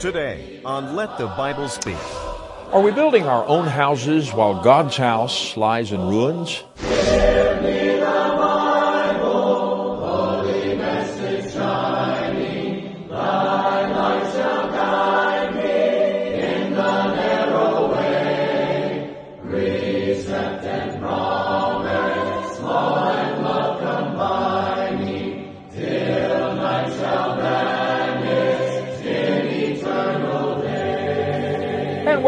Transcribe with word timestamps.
Today 0.00 0.62
on 0.64 0.96
Let 0.96 1.18
the 1.18 1.26
Bible 1.26 1.68
Speak. 1.68 1.98
Are 2.72 2.80
we 2.80 2.90
building 2.90 3.24
our 3.24 3.46
own 3.46 3.66
houses 3.66 4.32
while 4.32 4.62
God's 4.62 4.96
house 4.96 5.58
lies 5.58 5.92
in 5.92 6.00
ruins? 6.00 6.64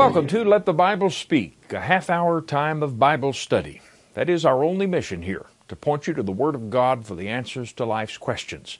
Welcome 0.02 0.26
to 0.26 0.44
Let 0.44 0.66
the 0.66 0.72
Bible 0.72 1.10
Speak, 1.10 1.72
a 1.72 1.78
half 1.78 2.10
hour 2.10 2.40
time 2.40 2.82
of 2.82 2.98
Bible 2.98 3.32
study. 3.32 3.80
That 4.14 4.28
is 4.28 4.44
our 4.44 4.64
only 4.64 4.84
mission 4.84 5.22
here, 5.22 5.46
to 5.68 5.76
point 5.76 6.08
you 6.08 6.14
to 6.14 6.24
the 6.24 6.32
Word 6.32 6.56
of 6.56 6.70
God 6.70 7.06
for 7.06 7.14
the 7.14 7.28
answers 7.28 7.72
to 7.74 7.84
life's 7.84 8.18
questions. 8.18 8.78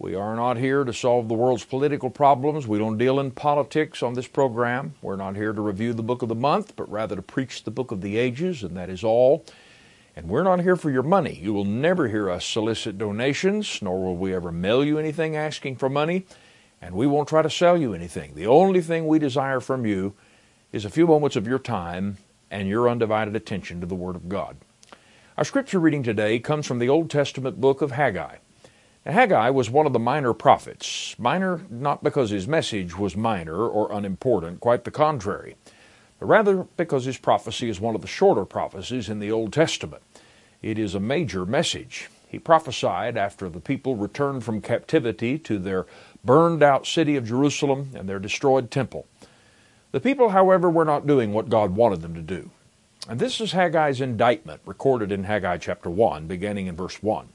We 0.00 0.16
are 0.16 0.34
not 0.34 0.56
here 0.56 0.82
to 0.82 0.92
solve 0.92 1.28
the 1.28 1.34
world's 1.34 1.64
political 1.64 2.10
problems. 2.10 2.66
We 2.66 2.76
don't 2.76 2.98
deal 2.98 3.20
in 3.20 3.30
politics 3.30 4.02
on 4.02 4.14
this 4.14 4.26
program. 4.26 4.94
We're 5.00 5.14
not 5.14 5.36
here 5.36 5.52
to 5.52 5.60
review 5.60 5.94
the 5.94 6.02
book 6.02 6.22
of 6.22 6.28
the 6.28 6.34
month, 6.34 6.74
but 6.74 6.90
rather 6.90 7.14
to 7.14 7.22
preach 7.22 7.62
the 7.62 7.70
book 7.70 7.92
of 7.92 8.00
the 8.00 8.16
ages, 8.16 8.64
and 8.64 8.76
that 8.76 8.90
is 8.90 9.04
all. 9.04 9.44
And 10.16 10.28
we're 10.28 10.42
not 10.42 10.62
here 10.62 10.74
for 10.74 10.90
your 10.90 11.04
money. 11.04 11.38
You 11.40 11.54
will 11.54 11.66
never 11.66 12.08
hear 12.08 12.28
us 12.28 12.44
solicit 12.44 12.98
donations, 12.98 13.80
nor 13.80 14.00
will 14.00 14.16
we 14.16 14.34
ever 14.34 14.50
mail 14.50 14.84
you 14.84 14.98
anything 14.98 15.36
asking 15.36 15.76
for 15.76 15.88
money, 15.88 16.26
and 16.82 16.96
we 16.96 17.06
won't 17.06 17.28
try 17.28 17.42
to 17.42 17.50
sell 17.50 17.78
you 17.78 17.94
anything. 17.94 18.34
The 18.34 18.48
only 18.48 18.80
thing 18.80 19.06
we 19.06 19.20
desire 19.20 19.60
from 19.60 19.86
you 19.86 20.14
is 20.70 20.84
a 20.84 20.90
few 20.90 21.06
moments 21.06 21.34
of 21.34 21.46
your 21.46 21.58
time 21.58 22.18
and 22.50 22.68
your 22.68 22.90
undivided 22.90 23.34
attention 23.34 23.80
to 23.80 23.86
the 23.86 23.94
Word 23.94 24.16
of 24.16 24.28
God. 24.28 24.56
Our 25.38 25.44
scripture 25.44 25.78
reading 25.78 26.02
today 26.02 26.38
comes 26.40 26.66
from 26.66 26.78
the 26.78 26.90
Old 26.90 27.10
Testament 27.10 27.58
book 27.58 27.80
of 27.80 27.92
Haggai. 27.92 28.36
Now, 29.06 29.12
Haggai 29.12 29.48
was 29.50 29.70
one 29.70 29.86
of 29.86 29.94
the 29.94 29.98
minor 29.98 30.34
prophets. 30.34 31.14
Minor 31.18 31.62
not 31.70 32.04
because 32.04 32.30
his 32.30 32.46
message 32.46 32.98
was 32.98 33.16
minor 33.16 33.56
or 33.56 33.90
unimportant, 33.90 34.60
quite 34.60 34.84
the 34.84 34.90
contrary, 34.90 35.56
but 36.18 36.26
rather 36.26 36.64
because 36.76 37.06
his 37.06 37.16
prophecy 37.16 37.70
is 37.70 37.80
one 37.80 37.94
of 37.94 38.02
the 38.02 38.06
shorter 38.06 38.44
prophecies 38.44 39.08
in 39.08 39.20
the 39.20 39.32
Old 39.32 39.54
Testament. 39.54 40.02
It 40.60 40.78
is 40.78 40.94
a 40.94 41.00
major 41.00 41.46
message. 41.46 42.10
He 42.28 42.38
prophesied 42.38 43.16
after 43.16 43.48
the 43.48 43.60
people 43.60 43.96
returned 43.96 44.44
from 44.44 44.60
captivity 44.60 45.38
to 45.38 45.58
their 45.58 45.86
burned 46.22 46.62
out 46.62 46.86
city 46.86 47.16
of 47.16 47.26
Jerusalem 47.26 47.92
and 47.94 48.06
their 48.06 48.18
destroyed 48.18 48.70
temple. 48.70 49.06
The 49.90 50.00
people, 50.00 50.30
however, 50.30 50.68
were 50.68 50.84
not 50.84 51.06
doing 51.06 51.32
what 51.32 51.48
God 51.48 51.74
wanted 51.74 52.02
them 52.02 52.14
to 52.14 52.20
do. 52.20 52.50
And 53.08 53.18
this 53.18 53.40
is 53.40 53.52
Haggai's 53.52 54.02
indictment, 54.02 54.60
recorded 54.66 55.10
in 55.10 55.24
Haggai 55.24 55.56
chapter 55.56 55.88
1, 55.88 56.26
beginning 56.26 56.66
in 56.66 56.76
verse 56.76 57.02
1. 57.02 57.28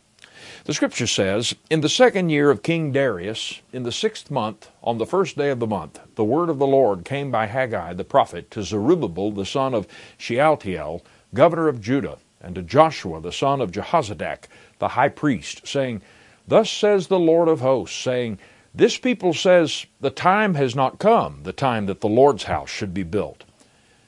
The 0.66 0.74
scripture 0.74 1.08
says, 1.08 1.56
In 1.72 1.82
the 1.82 1.90
second 1.90 2.30
year 2.30 2.52
of 2.52 2.62
King 2.62 2.92
Darius, 2.92 3.62
in 3.72 3.84
the 3.84 3.92
sixth 3.92 4.30
month, 4.30 4.70
on 4.84 5.00
the 5.00 5.06
first 5.08 5.36
day 5.36 5.50
of 5.50 5.60
the 5.60 5.68
month, 5.68 6.00
the 6.14 6.24
word 6.24 6.50
of 6.50 6.60
the 6.60 6.68
Lord 6.68 7.06
came 7.06 7.32
by 7.32 7.48
Haggai 7.48 7.94
the 7.94 8.04
prophet 8.04 8.52
to 8.52 8.62
Zerubbabel 8.62 9.32
the 9.32 9.46
son 9.46 9.74
of 9.74 9.88
Shealtiel, 10.20 11.02
governor 11.34 11.68
of 11.68 11.82
Judah, 11.82 12.18
and 12.40 12.54
to 12.54 12.62
Joshua 12.62 13.20
the 13.20 13.32
son 13.32 13.62
of 13.62 13.72
Jehozadak, 13.72 14.48
the 14.78 14.90
high 14.90 15.10
priest, 15.10 15.66
saying, 15.66 16.04
Thus 16.48 16.70
says 16.70 17.08
the 17.08 17.20
Lord 17.20 17.48
of 17.48 17.62
hosts, 17.62 17.98
saying, 17.98 18.38
this 18.76 18.98
people 18.98 19.34
says, 19.34 19.86
The 20.02 20.10
time 20.10 20.56
has 20.56 20.76
not 20.76 21.00
come, 21.00 21.42
the 21.44 21.54
time 21.54 21.86
that 21.86 22.02
the 22.02 22.10
Lord's 22.10 22.44
house 22.44 22.70
should 22.70 22.94
be 22.94 23.04
built. 23.04 23.44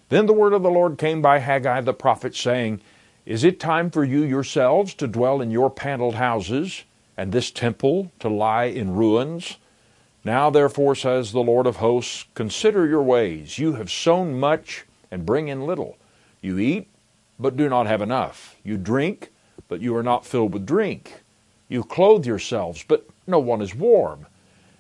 Then 0.10 0.26
the 0.26 0.34
word 0.34 0.54
of 0.54 0.64
the 0.64 0.72
Lord 0.72 0.98
came 0.98 1.22
by 1.22 1.40
Haggai 1.40 1.82
the 1.82 1.94
prophet, 1.94 2.36
saying, 2.36 2.82
Is 3.26 3.44
it 3.44 3.60
time 3.60 3.92
for 3.92 4.04
you 4.04 4.24
yourselves 4.24 4.94
to 4.96 5.08
dwell 5.08 5.42
in 5.42 5.52
your 5.52 5.70
paneled 5.70 6.16
houses, 6.16 6.84
and 7.16 7.32
this 7.32 7.52
temple 7.52 8.12
to 8.20 8.30
lie 8.30 8.66
in 8.66 8.96
ruins? 8.96 9.58
Now 10.24 10.50
therefore, 10.50 10.96
says 10.96 11.32
the 11.32 11.44
Lord 11.44 11.68
of 11.68 11.76
hosts, 11.76 12.26
consider 12.34 12.88
your 12.88 13.04
ways. 13.04 13.60
You 13.60 13.74
have 13.74 13.92
sown 13.92 14.40
much 14.40 14.86
and 15.12 15.26
bring 15.26 15.48
in 15.48 15.68
little. 15.68 15.98
You 16.42 16.58
eat, 16.58 16.88
but 17.38 17.56
do 17.56 17.70
not 17.70 17.86
have 17.86 18.02
enough. 18.02 18.56
You 18.64 18.78
drink, 18.78 19.32
but 19.68 19.82
you 19.82 19.96
are 19.96 20.04
not 20.04 20.26
filled 20.26 20.54
with 20.54 20.66
drink. 20.66 21.22
You 21.70 21.84
clothe 21.84 22.26
yourselves, 22.26 22.84
but 22.88 23.08
no 23.28 23.38
one 23.38 23.62
is 23.62 23.76
warm. 23.76 24.26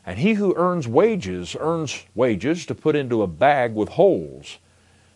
And 0.05 0.19
he 0.19 0.33
who 0.33 0.55
earns 0.55 0.87
wages 0.87 1.55
earns 1.59 2.05
wages 2.13 2.65
to 2.67 2.75
put 2.75 2.95
into 2.95 3.23
a 3.23 3.27
bag 3.27 3.73
with 3.73 3.89
holes. 3.89 4.59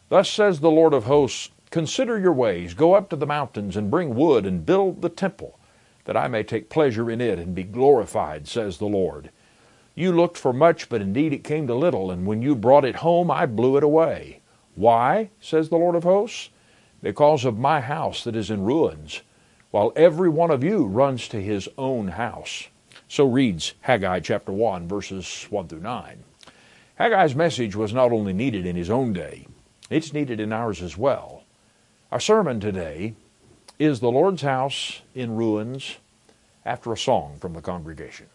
Thus 0.09 0.29
says 0.29 0.59
the 0.59 0.71
Lord 0.71 0.93
of 0.93 1.05
hosts 1.05 1.51
Consider 1.69 2.17
your 2.17 2.33
ways, 2.33 2.73
go 2.73 2.95
up 2.95 3.09
to 3.09 3.15
the 3.15 3.27
mountains, 3.27 3.77
and 3.77 3.91
bring 3.91 4.15
wood, 4.15 4.47
and 4.47 4.65
build 4.65 5.03
the 5.03 5.09
temple, 5.09 5.59
that 6.05 6.17
I 6.17 6.27
may 6.27 6.41
take 6.41 6.69
pleasure 6.69 7.11
in 7.11 7.21
it 7.21 7.37
and 7.37 7.53
be 7.53 7.63
glorified, 7.63 8.47
says 8.47 8.79
the 8.79 8.87
Lord. 8.87 9.29
You 9.93 10.11
looked 10.11 10.37
for 10.37 10.51
much, 10.51 10.89
but 10.89 11.01
indeed 11.01 11.31
it 11.31 11.43
came 11.43 11.67
to 11.67 11.75
little, 11.75 12.09
and 12.09 12.25
when 12.25 12.41
you 12.41 12.55
brought 12.55 12.85
it 12.85 12.95
home, 12.95 13.29
I 13.29 13.45
blew 13.45 13.77
it 13.77 13.83
away. 13.83 14.39
Why, 14.73 15.29
says 15.39 15.69
the 15.69 15.77
Lord 15.77 15.95
of 15.95 16.03
hosts? 16.03 16.49
Because 17.03 17.45
of 17.45 17.59
my 17.59 17.81
house 17.81 18.23
that 18.23 18.35
is 18.35 18.49
in 18.49 18.63
ruins, 18.63 19.21
while 19.69 19.93
every 19.95 20.29
one 20.29 20.49
of 20.49 20.63
you 20.63 20.85
runs 20.85 21.27
to 21.27 21.39
his 21.39 21.69
own 21.77 22.07
house. 22.07 22.67
So 23.11 23.25
reads 23.25 23.73
Haggai 23.81 24.19
chapter 24.19 24.51
1, 24.51 24.87
verses 24.87 25.47
1 25.49 25.67
through 25.67 25.79
9. 25.79 26.23
Haggai's 26.99 27.33
message 27.33 27.75
was 27.75 27.91
not 27.91 28.11
only 28.11 28.33
needed 28.33 28.67
in 28.67 28.75
his 28.75 28.91
own 28.91 29.13
day, 29.13 29.47
it's 29.89 30.13
needed 30.13 30.39
in 30.39 30.53
ours 30.53 30.83
as 30.83 30.95
well. 30.95 31.41
Our 32.11 32.19
sermon 32.19 32.59
today 32.59 33.15
is 33.79 33.99
The 33.99 34.11
Lord's 34.11 34.43
House 34.43 35.01
in 35.15 35.35
Ruins 35.35 35.97
after 36.63 36.93
a 36.93 36.97
song 36.97 37.37
from 37.41 37.53
the 37.53 37.61
congregation. 37.61 38.27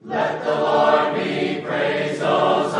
Let 0.00 0.42
the 0.42 0.54
Lord 0.54 1.16
be 1.16 1.60
praised, 1.60 2.22
O 2.22 2.70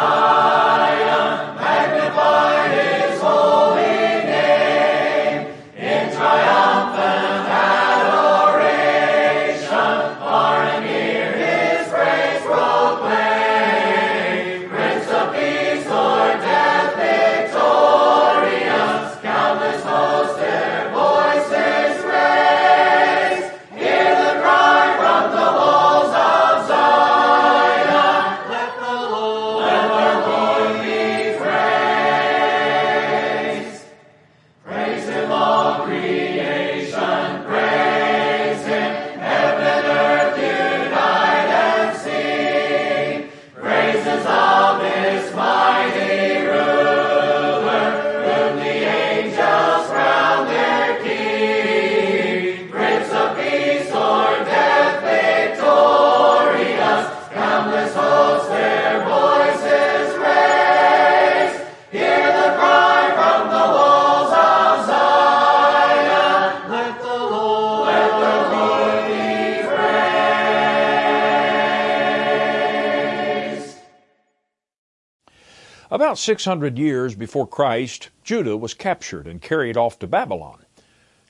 About 76.03 76.19
600 76.19 76.81
years 76.81 77.15
before 77.15 77.47
Christ, 77.47 78.11
Judah 78.25 78.57
was 78.57 78.75
captured 78.75 79.29
and 79.29 79.41
carried 79.41 79.77
off 79.77 80.01
to 80.01 80.09
Babylon. 80.09 80.65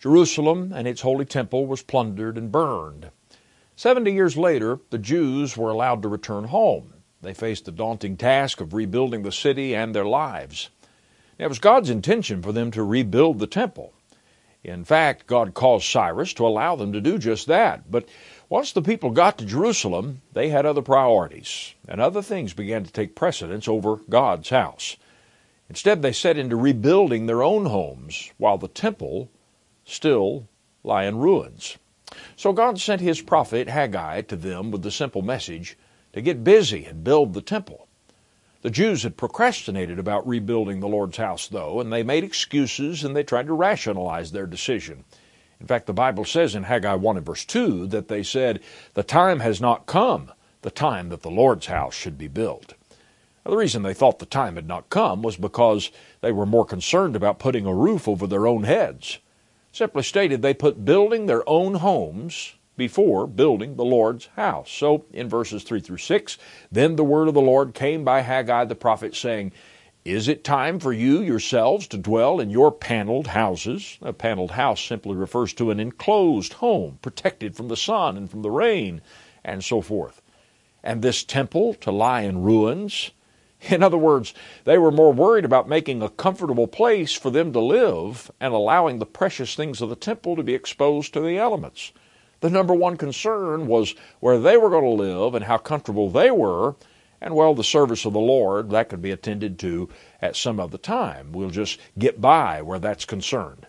Jerusalem 0.01 0.73
and 0.75 0.89
its 0.89 1.03
holy 1.03 1.27
temple 1.27 1.67
was 1.67 1.83
plundered 1.83 2.39
and 2.39 2.51
burned. 2.51 3.11
Seventy 3.77 4.15
years 4.15 4.39
later, 4.39 4.81
the 4.89 4.97
Jews 4.97 5.59
were 5.59 5.69
allowed 5.69 6.01
to 6.01 6.09
return 6.09 6.45
home. 6.45 6.95
They 7.21 7.35
faced 7.35 7.67
the 7.67 7.71
daunting 7.71 8.17
task 8.17 8.63
of 8.63 8.73
rebuilding 8.73 9.25
the 9.25 9.31
city 9.31 9.75
and 9.75 9.95
their 9.95 10.07
lives. 10.07 10.71
It 11.37 11.49
was 11.49 11.59
God's 11.59 11.91
intention 11.91 12.41
for 12.41 12.53
them 12.53 12.71
to 12.71 12.83
rebuild 12.83 13.41
the 13.41 13.47
temple. 13.47 13.93
In 14.65 14.85
fact, 14.85 15.27
God 15.27 15.53
caused 15.53 15.85
Cyrus 15.85 16.33
to 16.35 16.47
allow 16.47 16.77
them 16.77 16.95
to 16.95 17.01
do 17.03 17.19
just 17.19 17.47
that. 17.49 17.91
But 17.91 18.09
Once 18.53 18.71
the 18.73 18.83
people 18.83 19.09
got 19.09 19.39
to 19.39 19.47
Jerusalem, 19.47 20.21
they 20.35 20.51
had 20.51 20.67
other 20.67 20.83
priorities, 20.83 21.75
and 21.89 22.03
other 22.03 22.21
things 22.21 22.53
began 22.53 22.85
to 22.85 22.93
take 22.93 23.15
precedence 23.15 23.67
over 23.67 23.97
God's 24.11 24.51
house. 24.51 24.99
Instead, 25.71 26.03
they 26.03 26.13
set 26.13 26.37
into 26.37 26.55
rebuilding 26.55 27.25
their 27.25 27.43
own 27.43 27.65
homes, 27.65 28.31
while 28.37 28.59
the 28.59 28.69
temple 28.69 29.31
still 29.87 30.49
lie 30.85 31.05
in 31.05 31.17
ruins. 31.17 31.79
So 32.37 32.53
God 32.53 32.79
sent 32.79 33.01
his 33.01 33.23
prophet 33.23 33.71
Haggai 33.71 34.21
to 34.21 34.37
them 34.37 34.71
with 34.71 34.83
the 34.83 34.91
simple 34.91 35.23
message 35.23 35.79
to 36.13 36.21
get 36.21 36.45
busy 36.45 36.85
and 36.85 37.03
build 37.03 37.33
the 37.33 37.41
temple. 37.41 37.89
The 38.61 38.69
Jews 38.69 39.03
had 39.03 39.17
procrastinated 39.17 39.99
about 39.99 40.29
rebuilding 40.29 40.81
the 40.81 40.89
Lord's 40.89 41.17
house, 41.17 41.49
though, 41.49 41.81
and 41.81 41.91
they 41.91 42.03
made 42.03 42.23
excuses 42.23 43.03
and 43.03 43.17
they 43.17 43.25
tried 43.25 43.47
to 43.47 43.55
rationalize 43.55 44.31
their 44.31 44.47
decision. 44.47 45.05
In 45.63 45.69
fact, 45.69 45.87
the 45.87 45.93
Bible 45.93 46.25
says 46.25 46.57
in 46.57 46.65
Haggai 46.65 46.97
1 46.97 47.17
and 47.19 47.25
verse 47.25 47.45
2 47.45 47.87
that 47.87 48.09
they 48.09 48.25
said, 48.25 48.59
The 48.95 49.05
time 49.05 49.39
has 49.39 49.61
not 49.61 49.87
come, 49.87 50.33
the 50.63 50.73
time 50.73 51.09
that 51.11 51.23
the 51.23 51.31
Lord's 51.31 51.67
house 51.67 51.95
should 51.95 52.19
be 52.19 52.27
built. 52.27 52.75
Now, 53.45 53.53
the 53.53 53.57
reason 53.57 53.85
they 53.85 53.95
thought 53.95 54.19
the 54.19 54.27
time 54.27 54.57
had 54.57 54.67
not 54.67 54.91
come 54.91 55.23
was 55.23 55.37
because 55.37 55.93
they 56.21 56.33
were 56.33 56.47
more 56.47 56.65
concerned 56.65 57.15
about 57.15 57.39
putting 57.39 57.65
a 57.65 57.73
roof 57.73 58.09
over 58.09 58.27
their 58.27 58.49
own 58.49 58.65
heads. 58.65 59.21
Simply 59.71 60.03
stated, 60.03 60.43
they 60.43 60.53
put 60.53 60.85
building 60.85 61.27
their 61.27 61.49
own 61.49 61.75
homes 61.75 62.55
before 62.77 63.29
building 63.29 63.77
the 63.77 63.85
Lord's 63.85 64.27
house. 64.35 64.69
So 64.69 65.05
in 65.13 65.29
verses 65.29 65.63
3 65.63 65.79
through 65.79 65.99
6, 65.99 66.39
then 66.73 66.97
the 66.97 67.05
word 67.05 67.29
of 67.29 67.35
the 67.35 67.41
Lord 67.41 67.73
came 67.73 68.03
by 68.03 68.23
Haggai 68.23 68.65
the 68.65 68.75
prophet, 68.75 69.15
saying, 69.15 69.53
is 70.05 70.27
it 70.27 70.43
time 70.43 70.81
for 70.81 70.93
you 70.93 71.21
yourselves 71.21 71.87
to 71.87 71.97
dwell 71.97 72.41
in 72.41 72.51
your 72.51 72.73
paneled 72.73 73.29
houses? 73.29 73.99
A 74.03 74.13
paneled 74.13 74.51
house 74.51 74.85
simply 74.85 75.15
refers 75.15 75.53
to 75.55 75.71
an 75.71 75.79
enclosed 75.79 76.55
home, 76.55 76.99
protected 77.03 77.55
from 77.55 77.69
the 77.69 77.77
sun 77.77 78.17
and 78.17 78.29
from 78.29 78.43
the 78.43 78.51
rain, 78.51 79.01
and 79.45 79.63
so 79.63 79.81
forth. 79.81 80.21
And 80.83 81.03
this 81.03 81.23
temple 81.23 81.75
to 81.75 81.93
lie 81.93 82.23
in 82.23 82.43
ruins? 82.43 83.13
In 83.71 83.81
other 83.81 83.97
words, 83.97 84.35
they 84.65 84.77
were 84.77 84.91
more 84.91 85.13
worried 85.13 85.45
about 85.45 85.69
making 85.69 86.03
a 86.03 86.09
comfortable 86.09 86.67
place 86.67 87.13
for 87.13 87.31
them 87.31 87.53
to 87.53 87.61
live 87.61 88.29
and 88.41 88.53
allowing 88.53 88.99
the 88.99 89.07
precious 89.07 89.55
things 89.55 89.81
of 89.81 89.89
the 89.89 89.95
temple 89.95 90.35
to 90.35 90.43
be 90.43 90.55
exposed 90.55 91.13
to 91.15 91.21
the 91.21 91.39
elements. 91.39 91.93
The 92.41 92.51
number 92.51 92.75
one 92.75 92.97
concern 92.97 93.69
was 93.69 93.95
where 94.19 94.41
they 94.41 94.57
were 94.57 94.71
going 94.71 94.83
to 94.83 95.03
live 95.05 95.37
and 95.37 95.45
how 95.45 95.59
comfortable 95.59 96.11
they 96.11 96.33
were 96.33 96.75
and 97.23 97.37
well, 97.37 97.55
the 97.55 97.63
service 97.63 98.05
of 98.05 98.13
the 98.13 98.19
Lord, 98.19 98.71
that 98.71 98.89
could 98.89 99.01
be 99.01 99.13
attended 99.13 99.57
to 99.61 99.89
at 100.21 100.35
some 100.35 100.59
other 100.59 100.77
time. 100.77 101.31
We'll 101.31 101.51
just 101.51 101.79
get 101.97 102.21
by 102.21 102.63
where 102.63 102.81
that's 102.81 103.05
concerned. 103.05 103.69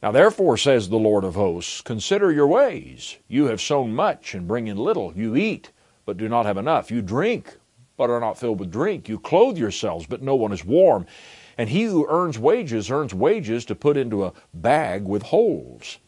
Now 0.00 0.12
therefore, 0.12 0.56
says 0.56 0.88
the 0.88 0.96
Lord 0.96 1.24
of 1.24 1.34
hosts, 1.34 1.80
consider 1.80 2.30
your 2.30 2.46
ways. 2.46 3.18
You 3.26 3.46
have 3.46 3.60
sown 3.60 3.92
much 3.92 4.34
and 4.34 4.46
bring 4.46 4.68
in 4.68 4.76
little. 4.76 5.12
You 5.16 5.34
eat, 5.34 5.72
but 6.06 6.16
do 6.16 6.28
not 6.28 6.46
have 6.46 6.56
enough. 6.56 6.92
You 6.92 7.02
drink, 7.02 7.58
but 7.96 8.08
are 8.08 8.20
not 8.20 8.38
filled 8.38 8.60
with 8.60 8.70
drink. 8.70 9.08
You 9.08 9.18
clothe 9.18 9.58
yourselves, 9.58 10.06
but 10.06 10.22
no 10.22 10.36
one 10.36 10.52
is 10.52 10.64
warm. 10.64 11.06
And 11.58 11.68
he 11.68 11.82
who 11.82 12.06
earns 12.08 12.38
wages 12.38 12.88
earns 12.88 13.12
wages 13.12 13.64
to 13.64 13.74
put 13.74 13.96
into 13.96 14.24
a 14.24 14.32
bag 14.54 15.04
with 15.04 15.24
holes. 15.24 15.98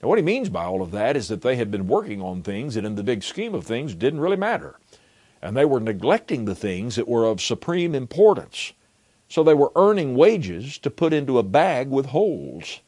Now, 0.00 0.08
what 0.08 0.18
he 0.18 0.24
means 0.24 0.48
by 0.48 0.64
all 0.64 0.82
of 0.82 0.92
that 0.92 1.16
is 1.16 1.26
that 1.28 1.42
they 1.42 1.56
had 1.56 1.72
been 1.72 1.88
working 1.88 2.22
on 2.22 2.42
things 2.42 2.76
that, 2.76 2.84
in 2.84 2.94
the 2.94 3.02
big 3.02 3.24
scheme 3.24 3.54
of 3.54 3.64
things, 3.64 3.94
didn't 3.94 4.20
really 4.20 4.36
matter 4.36 4.76
and 5.42 5.56
they 5.56 5.64
were 5.64 5.80
neglecting 5.80 6.44
the 6.44 6.54
things 6.54 6.96
that 6.96 7.08
were 7.08 7.24
of 7.26 7.40
supreme 7.40 7.94
importance. 7.94 8.72
So 9.28 9.42
they 9.42 9.54
were 9.54 9.72
earning 9.74 10.14
wages 10.14 10.78
to 10.78 10.90
put 10.90 11.12
into 11.12 11.38
a 11.38 11.42
bag 11.42 11.88
with 11.88 12.06
holes. 12.06 12.80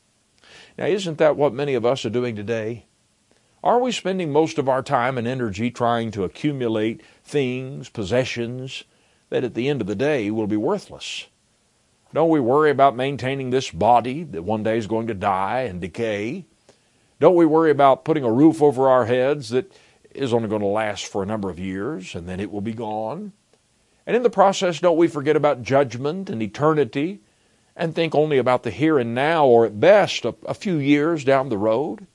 Now, 0.78 0.86
isn't 0.86 1.18
that 1.18 1.36
what 1.36 1.52
many 1.52 1.74
of 1.74 1.84
us 1.84 2.04
are 2.04 2.10
doing 2.10 2.36
today? 2.36 2.86
Are 3.62 3.80
we 3.80 3.92
spending 3.92 4.30
most 4.30 4.58
of 4.58 4.68
our 4.68 4.82
time 4.82 5.16
and 5.16 5.26
energy 5.26 5.70
trying 5.70 6.10
to 6.12 6.24
accumulate 6.24 7.00
things, 7.24 7.88
possessions, 7.88 8.84
that 9.30 9.42
at 9.42 9.54
the 9.54 9.68
end 9.68 9.80
of 9.80 9.86
the 9.86 9.94
day 9.94 10.30
will 10.30 10.46
be 10.46 10.56
worthless? 10.56 11.26
Don't 12.12 12.28
we 12.28 12.40
worry 12.40 12.70
about 12.70 12.94
maintaining 12.94 13.50
this 13.50 13.70
body 13.70 14.22
that 14.22 14.42
one 14.42 14.62
day 14.62 14.76
is 14.76 14.86
going 14.86 15.06
to 15.06 15.14
die 15.14 15.62
and 15.62 15.80
decay? 15.80 16.44
Don't 17.20 17.34
we 17.34 17.46
worry 17.46 17.70
about 17.70 18.04
putting 18.04 18.22
a 18.22 18.30
roof 18.30 18.60
over 18.60 18.88
our 18.88 19.06
heads 19.06 19.48
that 19.48 19.72
is 20.14 20.32
only 20.32 20.49
going 20.49 20.61
to 20.61 20.66
last 20.66 21.06
for 21.06 21.22
a 21.22 21.26
number 21.26 21.50
of 21.50 21.58
years 21.58 22.14
and 22.14 22.28
then 22.28 22.40
it 22.40 22.50
will 22.50 22.61
be 22.61 22.72
gone. 22.72 23.32
And 24.06 24.16
in 24.16 24.22
the 24.22 24.31
process, 24.31 24.81
don't 24.81 24.96
we 24.96 25.08
forget 25.08 25.37
about 25.37 25.62
judgment 25.62 26.31
and 26.31 26.43
eternity 26.43 27.20
and 27.76 27.94
think 27.94 28.14
only 28.14 28.38
about 28.38 28.62
the 28.62 28.70
here 28.70 28.99
and 28.99 29.14
now 29.14 29.46
or 29.46 29.66
at 29.66 29.81
best 29.81 30.25
a, 30.25 30.34
a 30.46 30.55
few 30.55 30.76
years 30.76 31.25
down 31.25 31.49
the 31.49 31.58
road? 31.58 32.06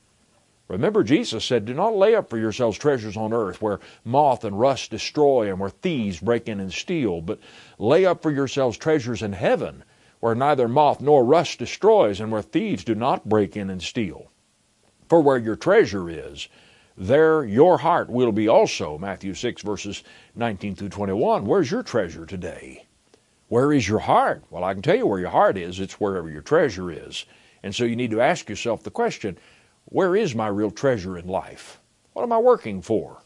Remember, 0.67 1.03
Jesus 1.03 1.43
said, 1.43 1.65
Do 1.65 1.73
not 1.73 1.95
lay 1.95 2.13
up 2.13 2.29
for 2.29 2.37
yourselves 2.37 2.77
treasures 2.77 3.17
on 3.17 3.33
earth 3.33 3.59
where 3.59 3.79
moth 4.05 4.43
and 4.43 4.59
rust 4.59 4.91
destroy 4.91 5.49
and 5.49 5.59
where 5.59 5.71
thieves 5.71 6.19
break 6.19 6.47
in 6.47 6.59
and 6.59 6.71
steal, 6.71 7.21
but 7.21 7.39
lay 7.79 8.05
up 8.05 8.21
for 8.21 8.29
yourselves 8.29 8.77
treasures 8.77 9.23
in 9.23 9.33
heaven 9.33 9.83
where 10.19 10.35
neither 10.35 10.67
moth 10.67 11.01
nor 11.01 11.23
rust 11.23 11.59
destroys 11.59 12.19
and 12.19 12.31
where 12.31 12.41
thieves 12.41 12.83
do 12.83 12.93
not 12.93 13.27
break 13.27 13.55
in 13.57 13.69
and 13.69 13.81
steal. 13.81 14.29
For 15.07 15.21
where 15.21 15.37
your 15.37 15.55
treasure 15.55 16.09
is, 16.09 16.47
there 16.99 17.45
your 17.45 17.77
heart 17.77 18.09
will 18.09 18.33
be 18.33 18.49
also. 18.49 18.97
Matthew 18.97 19.33
6, 19.33 19.61
verses 19.61 20.03
19 20.35 20.75
through 20.75 20.89
21. 20.89 21.45
Where's 21.45 21.71
your 21.71 21.81
treasure 21.81 22.25
today? 22.25 22.85
Where 23.47 23.71
is 23.71 23.87
your 23.87 23.99
heart? 23.99 24.43
Well, 24.49 24.65
I 24.65 24.73
can 24.73 24.81
tell 24.81 24.97
you 24.97 25.07
where 25.07 25.19
your 25.19 25.29
heart 25.29 25.57
is. 25.57 25.79
It's 25.79 25.99
wherever 25.99 26.29
your 26.29 26.41
treasure 26.41 26.91
is. 26.91 27.25
And 27.63 27.73
so 27.73 27.85
you 27.85 27.95
need 27.95 28.11
to 28.11 28.21
ask 28.21 28.49
yourself 28.49 28.83
the 28.83 28.91
question 28.91 29.37
where 29.85 30.13
is 30.15 30.35
my 30.35 30.47
real 30.47 30.71
treasure 30.71 31.17
in 31.17 31.25
life? 31.25 31.79
What 32.13 32.23
am 32.23 32.33
I 32.33 32.37
working 32.37 32.81
for? 32.81 33.23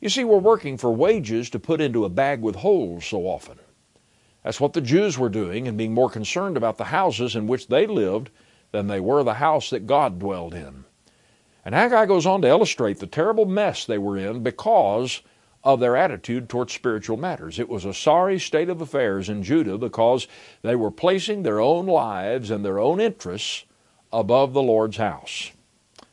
You 0.00 0.08
see, 0.08 0.24
we're 0.24 0.38
working 0.38 0.76
for 0.76 0.92
wages 0.92 1.48
to 1.50 1.60
put 1.60 1.80
into 1.80 2.04
a 2.04 2.10
bag 2.10 2.42
with 2.42 2.56
holes 2.56 3.06
so 3.06 3.20
often. 3.22 3.58
That's 4.42 4.60
what 4.60 4.72
the 4.72 4.80
Jews 4.80 5.16
were 5.16 5.30
doing 5.30 5.68
and 5.68 5.78
being 5.78 5.94
more 5.94 6.10
concerned 6.10 6.56
about 6.56 6.76
the 6.76 6.84
houses 6.84 7.36
in 7.36 7.46
which 7.46 7.68
they 7.68 7.86
lived 7.86 8.30
than 8.72 8.88
they 8.88 9.00
were 9.00 9.22
the 9.22 9.34
house 9.34 9.70
that 9.70 9.86
God 9.86 10.18
dwelled 10.18 10.52
in. 10.52 10.84
And 11.64 11.74
Haggai 11.74 12.06
goes 12.06 12.26
on 12.26 12.42
to 12.42 12.48
illustrate 12.48 12.98
the 12.98 13.06
terrible 13.06 13.46
mess 13.46 13.84
they 13.84 13.98
were 13.98 14.18
in 14.18 14.42
because 14.42 15.22
of 15.62 15.80
their 15.80 15.96
attitude 15.96 16.48
toward 16.48 16.70
spiritual 16.70 17.16
matters. 17.16 17.58
It 17.58 17.70
was 17.70 17.86
a 17.86 17.94
sorry 17.94 18.38
state 18.38 18.68
of 18.68 18.82
affairs 18.82 19.30
in 19.30 19.42
Judah 19.42 19.78
because 19.78 20.28
they 20.60 20.76
were 20.76 20.90
placing 20.90 21.42
their 21.42 21.60
own 21.60 21.86
lives 21.86 22.50
and 22.50 22.62
their 22.62 22.78
own 22.78 23.00
interests 23.00 23.64
above 24.12 24.52
the 24.52 24.62
Lord's 24.62 24.98
house. 24.98 25.52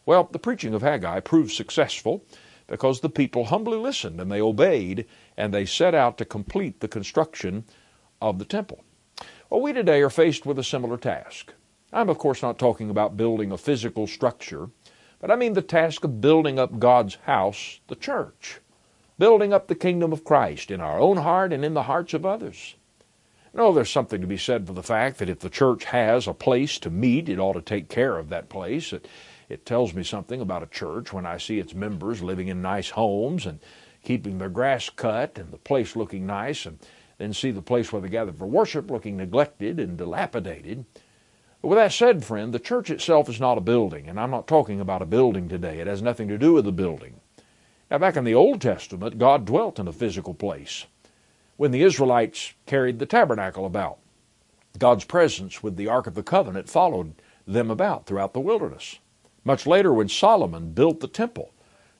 Well, 0.05 0.29
the 0.31 0.39
preaching 0.39 0.73
of 0.73 0.81
Haggai 0.81 1.19
proved 1.19 1.51
successful 1.51 2.23
because 2.67 3.01
the 3.01 3.09
people 3.09 3.45
humbly 3.45 3.77
listened 3.77 4.21
and 4.21 4.31
they 4.31 4.41
obeyed 4.41 5.05
and 5.35 5.53
they 5.53 5.65
set 5.65 5.93
out 5.93 6.17
to 6.17 6.25
complete 6.25 6.79
the 6.79 6.87
construction 6.87 7.65
of 8.21 8.39
the 8.39 8.45
temple. 8.45 8.83
Well, 9.49 9.59
we 9.59 9.73
today 9.73 10.01
are 10.01 10.09
faced 10.09 10.45
with 10.45 10.57
a 10.57 10.63
similar 10.63 10.97
task. 10.97 11.53
I'm, 11.91 12.07
of 12.07 12.17
course, 12.17 12.41
not 12.41 12.57
talking 12.57 12.89
about 12.89 13.17
building 13.17 13.51
a 13.51 13.57
physical 13.57 14.07
structure 14.07 14.69
but 15.21 15.29
I 15.29 15.35
mean 15.35 15.53
the 15.53 15.61
task 15.61 16.03
of 16.03 16.19
building 16.19 16.57
up 16.57 16.79
God's 16.79 17.15
house, 17.23 17.79
the 17.87 17.95
church, 17.95 18.59
building 19.19 19.53
up 19.53 19.67
the 19.67 19.75
kingdom 19.75 20.11
of 20.11 20.23
Christ 20.23 20.71
in 20.71 20.81
our 20.81 20.99
own 20.99 21.17
heart 21.17 21.53
and 21.53 21.63
in 21.63 21.75
the 21.75 21.83
hearts 21.83 22.15
of 22.15 22.25
others. 22.25 22.75
No, 23.53 23.71
there's 23.71 23.89
something 23.89 24.21
to 24.21 24.27
be 24.27 24.37
said 24.37 24.65
for 24.65 24.73
the 24.73 24.81
fact 24.81 25.19
that 25.19 25.29
if 25.29 25.39
the 25.39 25.49
church 25.49 25.83
has 25.85 26.25
a 26.25 26.33
place 26.33 26.79
to 26.79 26.89
meet, 26.89 27.29
it 27.29 27.37
ought 27.37 27.53
to 27.53 27.61
take 27.61 27.87
care 27.87 28.17
of 28.17 28.29
that 28.29 28.49
place. 28.49 28.93
It, 28.93 29.07
it 29.47 29.65
tells 29.65 29.93
me 29.93 30.03
something 30.03 30.41
about 30.41 30.63
a 30.63 30.67
church 30.67 31.13
when 31.13 31.25
I 31.25 31.37
see 31.37 31.59
its 31.59 31.75
members 31.75 32.23
living 32.23 32.47
in 32.47 32.61
nice 32.61 32.89
homes 32.89 33.45
and 33.45 33.59
keeping 34.03 34.37
their 34.37 34.49
grass 34.49 34.89
cut 34.89 35.37
and 35.37 35.51
the 35.51 35.57
place 35.57 35.95
looking 35.95 36.25
nice, 36.25 36.65
and 36.65 36.79
then 37.17 37.33
see 37.33 37.51
the 37.51 37.61
place 37.61 37.91
where 37.91 38.01
they 38.01 38.09
gather 38.09 38.33
for 38.33 38.47
worship 38.47 38.89
looking 38.89 39.17
neglected 39.17 39.79
and 39.79 39.97
dilapidated. 39.97 40.85
With 41.61 41.77
that 41.77 41.91
said, 41.93 42.25
friend, 42.25 42.51
the 42.51 42.59
church 42.59 42.89
itself 42.89 43.29
is 43.29 43.39
not 43.39 43.57
a 43.57 43.61
building, 43.61 44.09
and 44.09 44.19
I'm 44.19 44.31
not 44.31 44.47
talking 44.47 44.79
about 44.79 45.03
a 45.03 45.05
building 45.05 45.47
today. 45.47 45.79
It 45.79 45.85
has 45.85 46.01
nothing 46.01 46.27
to 46.29 46.37
do 46.37 46.53
with 46.53 46.65
the 46.65 46.71
building. 46.71 47.19
Now, 47.91 47.99
back 47.99 48.15
in 48.15 48.23
the 48.23 48.33
Old 48.33 48.61
Testament, 48.61 49.19
God 49.19 49.45
dwelt 49.45 49.77
in 49.77 49.87
a 49.87 49.93
physical 49.93 50.33
place. 50.33 50.85
When 51.57 51.69
the 51.69 51.83
Israelites 51.83 52.53
carried 52.65 52.97
the 52.97 53.05
tabernacle 53.05 53.65
about, 53.67 53.99
God's 54.79 55.05
presence 55.05 55.61
with 55.61 55.75
the 55.75 55.87
Ark 55.87 56.07
of 56.07 56.15
the 56.15 56.23
Covenant 56.23 56.67
followed 56.67 57.13
them 57.45 57.69
about 57.69 58.07
throughout 58.07 58.33
the 58.33 58.39
wilderness. 58.39 58.97
Much 59.43 59.67
later, 59.67 59.93
when 59.93 60.07
Solomon 60.09 60.71
built 60.71 60.99
the 60.99 61.07
temple, 61.07 61.51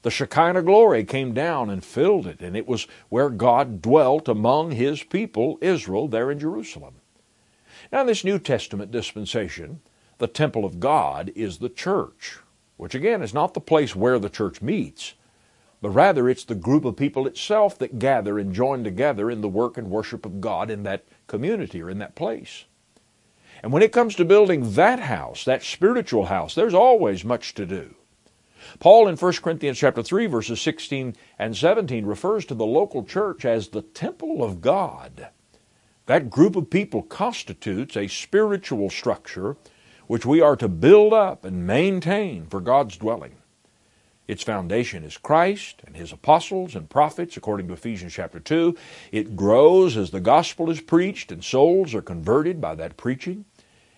the 0.02 0.10
Shekinah 0.10 0.64
glory 0.64 1.04
came 1.04 1.34
down 1.34 1.70
and 1.70 1.86
filled 1.86 2.26
it, 2.26 2.42
and 2.42 2.56
it 2.56 2.68
was 2.68 2.88
where 3.10 3.30
God 3.30 3.82
dwelt 3.82 4.28
among 4.28 4.72
his 4.72 5.04
people, 5.04 5.60
Israel, 5.62 6.08
there 6.08 6.32
in 6.32 6.40
Jerusalem. 6.40 7.01
Now, 7.92 8.02
in 8.02 8.08
this 8.08 8.24
New 8.24 8.40
Testament 8.40 8.90
dispensation, 8.90 9.82
the 10.18 10.28
temple 10.28 10.64
of 10.64 10.80
God 10.80 11.32
is 11.36 11.58
the 11.58 11.68
church, 11.68 12.38
which 12.78 12.96
again 12.96 13.22
is 13.22 13.34
not 13.34 13.54
the 13.54 13.60
place 13.60 13.96
where 13.96 14.18
the 14.18 14.30
church 14.30 14.62
meets, 14.62 15.16
but 15.82 15.90
rather 15.90 16.30
it's 16.30 16.46
the 16.46 16.56
group 16.56 16.86
of 16.86 16.96
people 16.96 17.28
itself 17.28 17.78
that 17.80 18.00
gather 18.00 18.40
and 18.40 18.54
join 18.54 18.86
together 18.86 19.30
in 19.30 19.42
the 19.42 19.50
work 19.50 19.78
and 19.78 19.90
worship 19.90 20.26
of 20.26 20.40
God 20.40 20.72
in 20.72 20.84
that 20.84 21.04
community 21.28 21.82
or 21.82 21.90
in 21.90 22.00
that 22.00 22.16
place. 22.16 22.64
And 23.62 23.74
when 23.74 23.84
it 23.84 23.92
comes 23.92 24.16
to 24.16 24.26
building 24.26 24.74
that 24.74 25.00
house, 25.00 25.44
that 25.44 25.62
spiritual 25.62 26.28
house, 26.28 26.56
there's 26.56 26.74
always 26.74 27.26
much 27.26 27.54
to 27.56 27.66
do. 27.66 27.96
Paul 28.80 29.08
in 29.10 29.18
1 29.18 29.34
Corinthians 29.34 29.80
chapter 29.80 30.02
3 30.02 30.28
verses 30.28 30.62
16 30.62 31.16
and 31.38 31.58
17 31.58 32.06
refers 32.06 32.46
to 32.46 32.54
the 32.54 32.66
local 32.66 33.04
church 33.04 33.44
as 33.44 33.68
the 33.68 33.82
temple 33.82 34.44
of 34.44 34.62
God. 34.62 35.28
That 36.12 36.30
group 36.30 36.58
of 36.58 36.70
people 36.70 37.04
constitutes 37.04 37.96
a 37.96 38.10
spiritual 38.10 38.90
structure 38.90 39.56
which 40.08 40.26
we 40.26 40.42
are 40.42 40.58
to 40.58 40.68
build 40.68 41.14
up 41.14 41.46
and 41.46 41.66
maintain 41.66 42.48
for 42.48 42.60
God's 42.60 42.98
dwelling. 42.98 43.38
Its 44.28 44.44
foundation 44.44 45.06
is 45.06 45.16
Christ 45.16 45.82
and 45.88 45.96
His 45.96 46.12
apostles 46.12 46.76
and 46.76 46.90
prophets, 46.90 47.38
according 47.38 47.70
to 47.70 47.74
Ephesians 47.76 48.12
chapter 48.12 48.42
2. 48.42 48.76
It 49.14 49.38
grows 49.38 49.96
as 49.96 50.12
the 50.12 50.20
gospel 50.20 50.70
is 50.70 50.82
preached 50.82 51.32
and 51.32 51.42
souls 51.42 51.96
are 51.96 52.02
converted 52.02 52.60
by 52.60 52.76
that 52.76 52.98
preaching. 52.98 53.46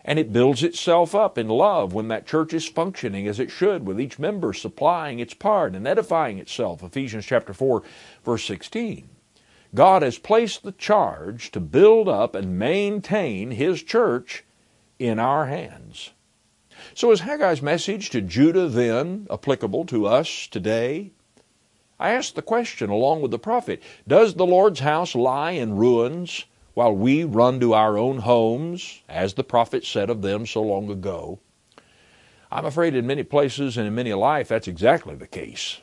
And 0.05 0.20
it 0.20 0.32
builds 0.32 0.62
itself 0.62 1.15
up 1.15 1.39
in 1.39 1.48
love 1.48 1.93
when 1.93 2.10
that 2.10 2.27
church 2.27 2.53
is 2.53 2.67
functioning 2.67 3.27
as 3.27 3.39
it 3.39 3.50
should, 3.50 3.88
with 3.88 4.00
each 4.00 4.20
member 4.20 4.53
supplying 4.53 5.17
its 5.17 5.34
part 5.34 5.74
and 5.74 5.88
edifying 5.88 6.38
itself. 6.38 6.84
Ephesians 6.84 7.25
chapter 7.25 7.55
4, 7.55 7.82
verse 8.24 8.43
16. 8.46 9.10
God 9.75 10.03
has 10.03 10.20
placed 10.20 10.63
the 10.63 10.72
charge 10.72 11.51
to 11.51 11.60
build 11.60 12.08
up 12.08 12.36
and 12.36 12.60
maintain 12.60 13.51
His 13.51 13.82
church 13.82 14.44
in 15.00 15.20
our 15.20 15.48
hands. 15.48 16.12
So 16.94 17.12
is 17.12 17.22
Haggai's 17.22 17.62
message 17.62 18.10
to 18.12 18.22
Judah 18.22 18.68
then 18.68 19.27
applicable 19.32 19.86
to 19.86 20.06
us 20.06 20.48
today? 20.48 21.12
I 22.00 22.12
ask 22.12 22.34
the 22.34 22.42
question 22.42 22.89
along 22.89 23.22
with 23.22 23.32
the 23.32 23.39
prophet 23.39 23.82
Does 24.08 24.36
the 24.36 24.46
Lord's 24.46 24.82
house 24.82 25.15
lie 25.15 25.51
in 25.51 25.77
ruins 25.77 26.46
while 26.74 26.94
we 26.96 27.24
run 27.24 27.60
to 27.60 27.74
our 27.74 27.98
own 27.98 28.20
homes, 28.20 29.01
as 29.08 29.34
the 29.34 29.44
prophet 29.44 29.86
said 29.86 30.10
of 30.10 30.22
them 30.22 30.46
so 30.46 30.62
long 30.62 30.89
ago? 30.89 31.39
I'm 32.51 32.65
afraid 32.65 32.94
in 32.94 33.08
many 33.08 33.24
places 33.24 33.77
and 33.77 33.88
in 33.88 33.96
many 33.96 34.13
life 34.13 34.50
that's 34.50 34.68
exactly 34.68 35.15
the 35.15 35.27
case. 35.27 35.82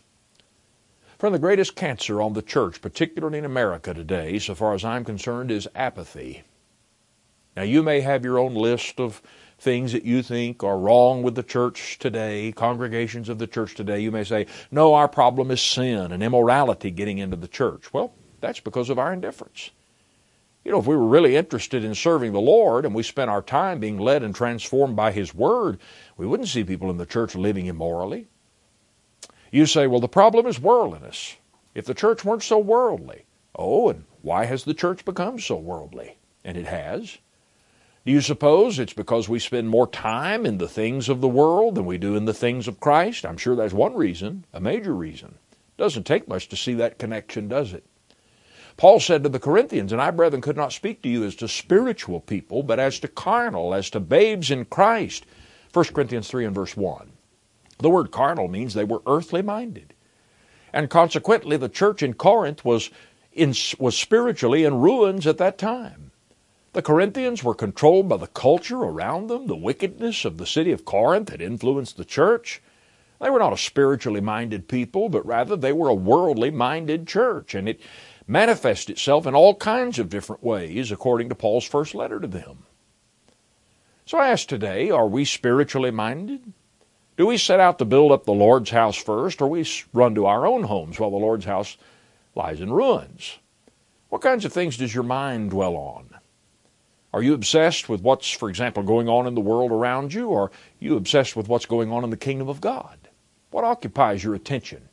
From 1.20 1.34
the 1.34 1.38
greatest 1.38 1.76
cancer 1.76 2.22
on 2.22 2.32
the 2.32 2.40
church, 2.40 2.80
particularly 2.80 3.36
in 3.36 3.44
America 3.44 3.92
today, 3.92 4.38
so 4.38 4.54
far 4.54 4.72
as 4.72 4.86
I'm 4.86 5.04
concerned, 5.04 5.50
is 5.50 5.68
apathy. 5.74 6.44
Now, 7.54 7.62
you 7.62 7.82
may 7.82 8.00
have 8.00 8.24
your 8.24 8.38
own 8.38 8.54
list 8.54 8.98
of 8.98 9.20
things 9.58 9.92
that 9.92 10.06
you 10.06 10.22
think 10.22 10.64
are 10.64 10.78
wrong 10.78 11.22
with 11.22 11.34
the 11.34 11.42
church 11.42 11.98
today, 11.98 12.52
congregations 12.52 13.28
of 13.28 13.38
the 13.38 13.46
church 13.46 13.74
today. 13.74 14.00
You 14.00 14.10
may 14.10 14.24
say, 14.24 14.46
no, 14.70 14.94
our 14.94 15.08
problem 15.08 15.50
is 15.50 15.60
sin 15.60 16.10
and 16.10 16.22
immorality 16.22 16.90
getting 16.90 17.18
into 17.18 17.36
the 17.36 17.48
church. 17.48 17.92
Well, 17.92 18.14
that's 18.40 18.60
because 18.60 18.88
of 18.88 18.98
our 18.98 19.12
indifference. 19.12 19.72
You 20.64 20.72
know, 20.72 20.78
if 20.78 20.86
we 20.86 20.96
were 20.96 21.06
really 21.06 21.36
interested 21.36 21.84
in 21.84 21.94
serving 21.94 22.32
the 22.32 22.40
Lord 22.40 22.86
and 22.86 22.94
we 22.94 23.02
spent 23.02 23.28
our 23.28 23.42
time 23.42 23.78
being 23.78 23.98
led 23.98 24.22
and 24.22 24.34
transformed 24.34 24.96
by 24.96 25.12
His 25.12 25.34
Word, 25.34 25.80
we 26.16 26.26
wouldn't 26.26 26.48
see 26.48 26.64
people 26.64 26.88
in 26.88 26.96
the 26.96 27.04
church 27.04 27.34
living 27.34 27.66
immorally. 27.66 28.28
You 29.50 29.66
say, 29.66 29.86
well, 29.86 30.00
the 30.00 30.08
problem 30.08 30.46
is 30.46 30.60
worldliness. 30.60 31.36
If 31.74 31.84
the 31.84 31.94
church 31.94 32.24
weren't 32.24 32.42
so 32.42 32.58
worldly, 32.58 33.24
oh, 33.56 33.88
and 33.88 34.04
why 34.22 34.44
has 34.44 34.64
the 34.64 34.74
church 34.74 35.04
become 35.04 35.38
so 35.38 35.56
worldly? 35.56 36.16
And 36.44 36.56
it 36.56 36.66
has. 36.66 37.18
Do 38.06 38.12
you 38.12 38.20
suppose 38.20 38.78
it's 38.78 38.92
because 38.92 39.28
we 39.28 39.38
spend 39.38 39.68
more 39.68 39.86
time 39.86 40.46
in 40.46 40.58
the 40.58 40.68
things 40.68 41.08
of 41.08 41.20
the 41.20 41.28
world 41.28 41.74
than 41.74 41.84
we 41.84 41.98
do 41.98 42.16
in 42.16 42.24
the 42.24 42.34
things 42.34 42.66
of 42.66 42.80
Christ? 42.80 43.26
I'm 43.26 43.36
sure 43.36 43.54
that's 43.54 43.74
one 43.74 43.94
reason, 43.94 44.44
a 44.52 44.60
major 44.60 44.94
reason. 44.94 45.34
Doesn't 45.76 46.04
take 46.04 46.28
much 46.28 46.48
to 46.48 46.56
see 46.56 46.74
that 46.74 46.98
connection, 46.98 47.48
does 47.48 47.72
it? 47.72 47.84
Paul 48.76 49.00
said 49.00 49.22
to 49.24 49.28
the 49.28 49.38
Corinthians, 49.38 49.92
And 49.92 50.00
I, 50.00 50.10
brethren, 50.10 50.40
could 50.40 50.56
not 50.56 50.72
speak 50.72 51.02
to 51.02 51.08
you 51.08 51.24
as 51.24 51.34
to 51.36 51.48
spiritual 51.48 52.20
people, 52.20 52.62
but 52.62 52.78
as 52.78 52.98
to 53.00 53.08
carnal, 53.08 53.74
as 53.74 53.90
to 53.90 54.00
babes 54.00 54.50
in 54.50 54.64
Christ. 54.64 55.26
1 55.72 55.84
Corinthians 55.86 56.28
3 56.28 56.46
and 56.46 56.54
verse 56.54 56.76
1. 56.76 57.12
The 57.80 57.90
word 57.90 58.10
carnal 58.10 58.48
means 58.48 58.74
they 58.74 58.84
were 58.84 59.02
earthly 59.06 59.42
minded. 59.42 59.94
And 60.72 60.88
consequently, 60.90 61.56
the 61.56 61.68
church 61.68 62.02
in 62.02 62.14
Corinth 62.14 62.64
was, 62.64 62.90
in, 63.32 63.54
was 63.78 63.98
spiritually 63.98 64.64
in 64.64 64.80
ruins 64.80 65.26
at 65.26 65.38
that 65.38 65.58
time. 65.58 66.12
The 66.72 66.82
Corinthians 66.82 67.42
were 67.42 67.54
controlled 67.54 68.08
by 68.08 68.18
the 68.18 68.28
culture 68.28 68.78
around 68.78 69.26
them. 69.26 69.48
The 69.48 69.56
wickedness 69.56 70.24
of 70.24 70.38
the 70.38 70.46
city 70.46 70.70
of 70.70 70.84
Corinth 70.84 71.30
had 71.30 71.42
influenced 71.42 71.96
the 71.96 72.04
church. 72.04 72.62
They 73.20 73.30
were 73.30 73.40
not 73.40 73.52
a 73.52 73.58
spiritually 73.58 74.20
minded 74.20 74.68
people, 74.68 75.08
but 75.08 75.26
rather 75.26 75.56
they 75.56 75.72
were 75.72 75.88
a 75.88 75.94
worldly 75.94 76.50
minded 76.50 77.08
church, 77.08 77.54
and 77.54 77.68
it 77.68 77.80
manifested 78.26 78.96
itself 78.96 79.26
in 79.26 79.34
all 79.34 79.56
kinds 79.56 79.98
of 79.98 80.08
different 80.08 80.44
ways 80.44 80.92
according 80.92 81.28
to 81.28 81.34
Paul's 81.34 81.64
first 81.64 81.94
letter 81.94 82.20
to 82.20 82.28
them. 82.28 82.58
So 84.06 84.18
I 84.18 84.28
ask 84.28 84.46
today, 84.46 84.90
are 84.90 85.08
we 85.08 85.24
spiritually 85.24 85.90
minded? 85.90 86.52
Do 87.16 87.26
we 87.26 87.36
set 87.36 87.60
out 87.60 87.78
to 87.78 87.84
build 87.84 88.12
up 88.12 88.24
the 88.24 88.32
Lord's 88.32 88.70
house 88.70 88.96
first, 88.96 89.42
or 89.42 89.48
we 89.48 89.66
run 89.92 90.14
to 90.14 90.26
our 90.26 90.46
own 90.46 90.62
homes 90.62 90.98
while 90.98 91.10
the 91.10 91.16
Lord's 91.16 91.44
house 91.44 91.76
lies 92.34 92.60
in 92.60 92.72
ruins? 92.72 93.38
What 94.08 94.22
kinds 94.22 94.44
of 94.44 94.52
things 94.52 94.76
does 94.76 94.94
your 94.94 95.04
mind 95.04 95.50
dwell 95.50 95.76
on? 95.76 96.10
Are 97.12 97.22
you 97.22 97.34
obsessed 97.34 97.88
with 97.88 98.02
what's, 98.02 98.30
for 98.30 98.48
example, 98.48 98.82
going 98.82 99.08
on 99.08 99.26
in 99.26 99.34
the 99.34 99.40
world 99.40 99.72
around 99.72 100.14
you, 100.14 100.28
or 100.28 100.44
are 100.44 100.50
you 100.78 100.96
obsessed 100.96 101.36
with 101.36 101.48
what's 101.48 101.66
going 101.66 101.90
on 101.92 102.04
in 102.04 102.10
the 102.10 102.16
kingdom 102.16 102.48
of 102.48 102.60
God? 102.60 102.96
What 103.50 103.64
occupies 103.64 104.22
your 104.22 104.34
attention? 104.34 104.88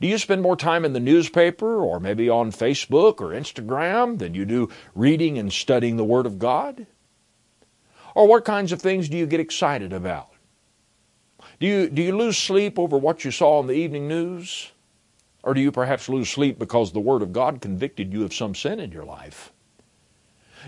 Do 0.00 0.08
you 0.08 0.18
spend 0.18 0.42
more 0.42 0.56
time 0.56 0.84
in 0.84 0.92
the 0.92 1.00
newspaper 1.00 1.80
or 1.80 2.00
maybe 2.00 2.28
on 2.28 2.50
Facebook 2.50 3.20
or 3.20 3.28
Instagram 3.28 4.18
than 4.18 4.34
you 4.34 4.44
do 4.44 4.68
reading 4.94 5.38
and 5.38 5.52
studying 5.52 5.96
the 5.96 6.04
Word 6.04 6.26
of 6.26 6.38
God? 6.38 6.86
Or 8.14 8.26
what 8.26 8.44
kinds 8.44 8.72
of 8.72 8.82
things 8.82 9.08
do 9.08 9.16
you 9.16 9.26
get 9.26 9.40
excited 9.40 9.92
about? 9.92 10.27
Do 11.60 11.66
you, 11.66 11.90
do 11.90 12.02
you 12.02 12.16
lose 12.16 12.38
sleep 12.38 12.78
over 12.78 12.96
what 12.96 13.24
you 13.24 13.30
saw 13.30 13.60
in 13.60 13.66
the 13.66 13.72
evening 13.74 14.06
news? 14.06 14.70
Or 15.42 15.54
do 15.54 15.60
you 15.60 15.72
perhaps 15.72 16.08
lose 16.08 16.28
sleep 16.28 16.58
because 16.58 16.92
the 16.92 17.00
Word 17.00 17.22
of 17.22 17.32
God 17.32 17.60
convicted 17.60 18.12
you 18.12 18.24
of 18.24 18.34
some 18.34 18.54
sin 18.54 18.80
in 18.80 18.92
your 18.92 19.04
life? 19.04 19.52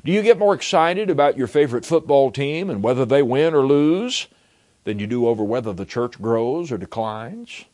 Do 0.05 0.13
you 0.13 0.23
get 0.23 0.39
more 0.39 0.55
excited 0.55 1.11
about 1.11 1.37
your 1.37 1.47
favorite 1.47 1.85
football 1.85 2.31
team 2.31 2.71
and 2.71 2.83
whether 2.83 3.05
they 3.05 3.23
win 3.23 3.55
or 3.55 3.67
lose 3.67 4.29
than 4.85 4.99
you 4.99 5.07
do 5.07 5.27
over 5.27 5.45
whether 5.45 5.73
the 5.73 5.85
church 5.85 6.21
grows 6.21 6.73
or 6.73 6.79
declines? 6.79 7.65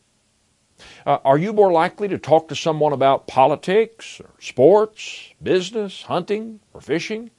Uh, 1.05 1.17
are 1.23 1.37
you 1.37 1.53
more 1.53 1.71
likely 1.71 2.07
to 2.07 2.17
talk 2.17 2.47
to 2.49 2.55
someone 2.55 2.93
about 2.93 3.27
politics 3.27 4.19
or 4.19 4.29
sports, 4.39 5.33
business, 5.41 6.03
hunting, 6.03 6.59
or 6.73 6.81
fishing 6.81 7.31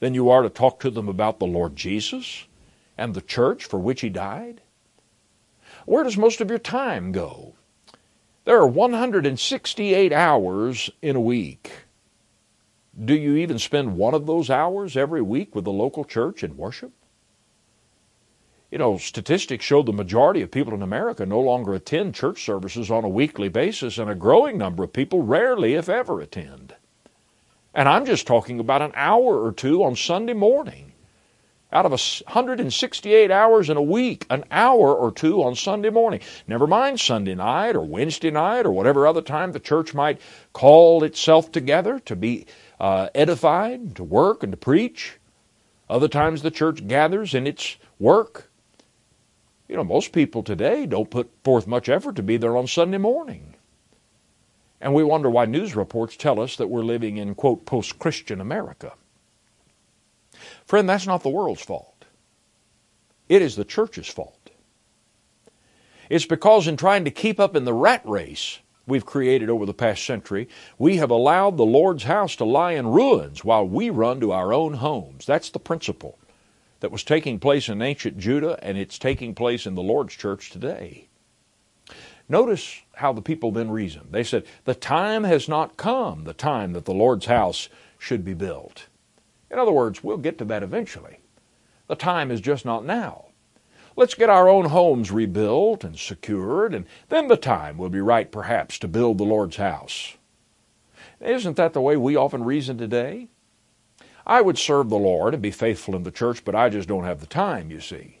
than 0.00 0.14
you 0.14 0.30
are 0.30 0.42
to 0.42 0.50
talk 0.50 0.78
to 0.80 0.90
them 0.90 1.08
about 1.08 1.38
the 1.38 1.46
Lord 1.46 1.74
Jesus 1.74 2.46
and 2.98 3.14
the 3.14 3.20
church 3.20 3.64
for 3.64 3.78
which 3.78 4.00
He 4.00 4.08
died? 4.08 4.60
Where 5.86 6.04
does 6.04 6.16
most 6.16 6.40
of 6.40 6.50
your 6.50 6.58
time 6.58 7.12
go? 7.12 7.54
There 8.44 8.56
are 8.58 8.66
168 8.66 10.12
hours 10.12 10.90
in 11.00 11.16
a 11.16 11.20
week. 11.20 11.72
Do 13.04 13.14
you 13.14 13.36
even 13.36 13.58
spend 13.58 13.96
one 13.96 14.14
of 14.14 14.26
those 14.26 14.50
hours 14.50 14.96
every 14.96 15.22
week 15.22 15.54
with 15.54 15.64
the 15.64 15.72
local 15.72 16.04
church 16.04 16.42
in 16.42 16.56
worship? 16.56 16.92
You 18.70 18.78
know, 18.78 18.96
statistics 18.96 19.64
show 19.64 19.82
the 19.82 19.92
majority 19.92 20.42
of 20.42 20.50
people 20.50 20.74
in 20.74 20.82
America 20.82 21.26
no 21.26 21.40
longer 21.40 21.74
attend 21.74 22.14
church 22.14 22.42
services 22.44 22.90
on 22.90 23.04
a 23.04 23.08
weekly 23.08 23.48
basis, 23.48 23.98
and 23.98 24.10
a 24.10 24.14
growing 24.14 24.58
number 24.58 24.82
of 24.82 24.92
people 24.92 25.22
rarely, 25.22 25.74
if 25.74 25.88
ever, 25.88 26.20
attend. 26.20 26.74
And 27.74 27.88
I'm 27.88 28.06
just 28.06 28.26
talking 28.26 28.60
about 28.60 28.82
an 28.82 28.92
hour 28.94 29.44
or 29.44 29.52
two 29.52 29.84
on 29.84 29.94
Sunday 29.94 30.32
morning. 30.32 30.91
Out 31.72 31.86
of 31.86 31.92
168 31.92 33.30
hours 33.30 33.70
in 33.70 33.78
a 33.78 33.82
week, 33.82 34.26
an 34.28 34.44
hour 34.50 34.94
or 34.94 35.10
two 35.10 35.42
on 35.42 35.54
Sunday 35.54 35.88
morning. 35.88 36.20
Never 36.46 36.66
mind 36.66 37.00
Sunday 37.00 37.34
night 37.34 37.74
or 37.74 37.80
Wednesday 37.80 38.30
night 38.30 38.66
or 38.66 38.72
whatever 38.72 39.06
other 39.06 39.22
time 39.22 39.52
the 39.52 39.60
church 39.60 39.94
might 39.94 40.20
call 40.52 41.02
itself 41.02 41.50
together 41.50 41.98
to 42.00 42.14
be 42.14 42.44
uh, 42.78 43.08
edified, 43.14 43.96
to 43.96 44.04
work, 44.04 44.42
and 44.42 44.52
to 44.52 44.56
preach. 44.58 45.18
Other 45.88 46.08
times 46.08 46.42
the 46.42 46.50
church 46.50 46.86
gathers 46.86 47.32
in 47.32 47.46
its 47.46 47.76
work. 47.98 48.50
You 49.66 49.76
know, 49.76 49.84
most 49.84 50.12
people 50.12 50.42
today 50.42 50.84
don't 50.84 51.08
put 51.08 51.30
forth 51.42 51.66
much 51.66 51.88
effort 51.88 52.16
to 52.16 52.22
be 52.22 52.36
there 52.36 52.56
on 52.56 52.66
Sunday 52.66 52.98
morning. 52.98 53.54
And 54.78 54.92
we 54.92 55.04
wonder 55.04 55.30
why 55.30 55.46
news 55.46 55.74
reports 55.74 56.16
tell 56.16 56.38
us 56.38 56.56
that 56.56 56.68
we're 56.68 56.82
living 56.82 57.16
in, 57.16 57.34
quote, 57.34 57.64
post 57.64 57.98
Christian 57.98 58.40
America. 58.42 58.92
Friend, 60.64 60.88
that's 60.88 61.06
not 61.06 61.22
the 61.22 61.28
world's 61.28 61.62
fault. 61.62 62.04
It 63.28 63.42
is 63.42 63.56
the 63.56 63.64
church's 63.64 64.08
fault. 64.08 64.50
It's 66.10 66.26
because 66.26 66.68
in 66.68 66.76
trying 66.76 67.04
to 67.04 67.10
keep 67.10 67.40
up 67.40 67.56
in 67.56 67.64
the 67.64 67.72
rat 67.72 68.02
race, 68.04 68.58
we've 68.86 69.06
created 69.06 69.48
over 69.48 69.64
the 69.64 69.72
past 69.72 70.04
century, 70.04 70.48
we 70.78 70.96
have 70.98 71.10
allowed 71.10 71.56
the 71.56 71.64
Lord's 71.64 72.04
house 72.04 72.36
to 72.36 72.44
lie 72.44 72.72
in 72.72 72.88
ruins 72.88 73.44
while 73.44 73.66
we 73.66 73.88
run 73.88 74.20
to 74.20 74.32
our 74.32 74.52
own 74.52 74.74
homes. 74.74 75.24
That's 75.24 75.50
the 75.50 75.58
principle 75.58 76.18
that 76.80 76.90
was 76.90 77.04
taking 77.04 77.38
place 77.38 77.68
in 77.68 77.80
ancient 77.80 78.18
Judah, 78.18 78.58
and 78.62 78.76
it's 78.76 78.98
taking 78.98 79.34
place 79.34 79.66
in 79.66 79.74
the 79.74 79.82
Lord's 79.82 80.14
church 80.14 80.50
today. 80.50 81.08
Notice 82.28 82.82
how 82.96 83.12
the 83.12 83.22
people 83.22 83.52
then 83.52 83.70
reasoned. 83.70 84.08
They 84.10 84.24
said, 84.24 84.44
The 84.64 84.74
time 84.74 85.24
has 85.24 85.48
not 85.48 85.76
come, 85.76 86.24
the 86.24 86.34
time 86.34 86.72
that 86.72 86.84
the 86.84 86.94
Lord's 86.94 87.26
house 87.26 87.68
should 87.98 88.24
be 88.24 88.34
built. 88.34 88.86
In 89.52 89.58
other 89.58 89.70
words, 89.70 90.02
we'll 90.02 90.16
get 90.16 90.38
to 90.38 90.44
that 90.46 90.62
eventually. 90.62 91.18
The 91.86 91.94
time 91.94 92.30
is 92.30 92.40
just 92.40 92.64
not 92.64 92.86
now. 92.86 93.26
Let's 93.94 94.14
get 94.14 94.30
our 94.30 94.48
own 94.48 94.66
homes 94.66 95.10
rebuilt 95.10 95.84
and 95.84 95.98
secured, 95.98 96.74
and 96.74 96.86
then 97.10 97.28
the 97.28 97.36
time 97.36 97.76
will 97.76 97.90
be 97.90 98.00
right 98.00 98.32
perhaps 98.32 98.78
to 98.78 98.88
build 98.88 99.18
the 99.18 99.24
Lord's 99.24 99.56
house. 99.56 100.16
Isn't 101.20 101.56
that 101.56 101.74
the 101.74 101.82
way 101.82 101.98
we 101.98 102.16
often 102.16 102.44
reason 102.44 102.78
today? 102.78 103.28
I 104.26 104.40
would 104.40 104.56
serve 104.56 104.88
the 104.88 104.96
Lord 104.96 105.34
and 105.34 105.42
be 105.42 105.50
faithful 105.50 105.94
in 105.94 106.04
the 106.04 106.10
church, 106.10 106.44
but 106.44 106.54
I 106.54 106.70
just 106.70 106.88
don't 106.88 107.04
have 107.04 107.20
the 107.20 107.26
time, 107.26 107.70
you 107.70 107.80
see. 107.80 108.20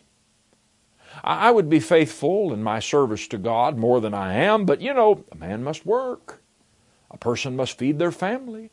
I 1.24 1.50
would 1.50 1.70
be 1.70 1.80
faithful 1.80 2.52
in 2.52 2.62
my 2.62 2.80
service 2.80 3.26
to 3.28 3.38
God 3.38 3.78
more 3.78 4.00
than 4.00 4.12
I 4.14 4.34
am, 4.34 4.66
but 4.66 4.80
you 4.80 4.92
know, 4.92 5.24
a 5.32 5.36
man 5.36 5.62
must 5.64 5.86
work. 5.86 6.42
A 7.10 7.16
person 7.16 7.56
must 7.56 7.78
feed 7.78 7.98
their 7.98 8.12
family. 8.12 8.70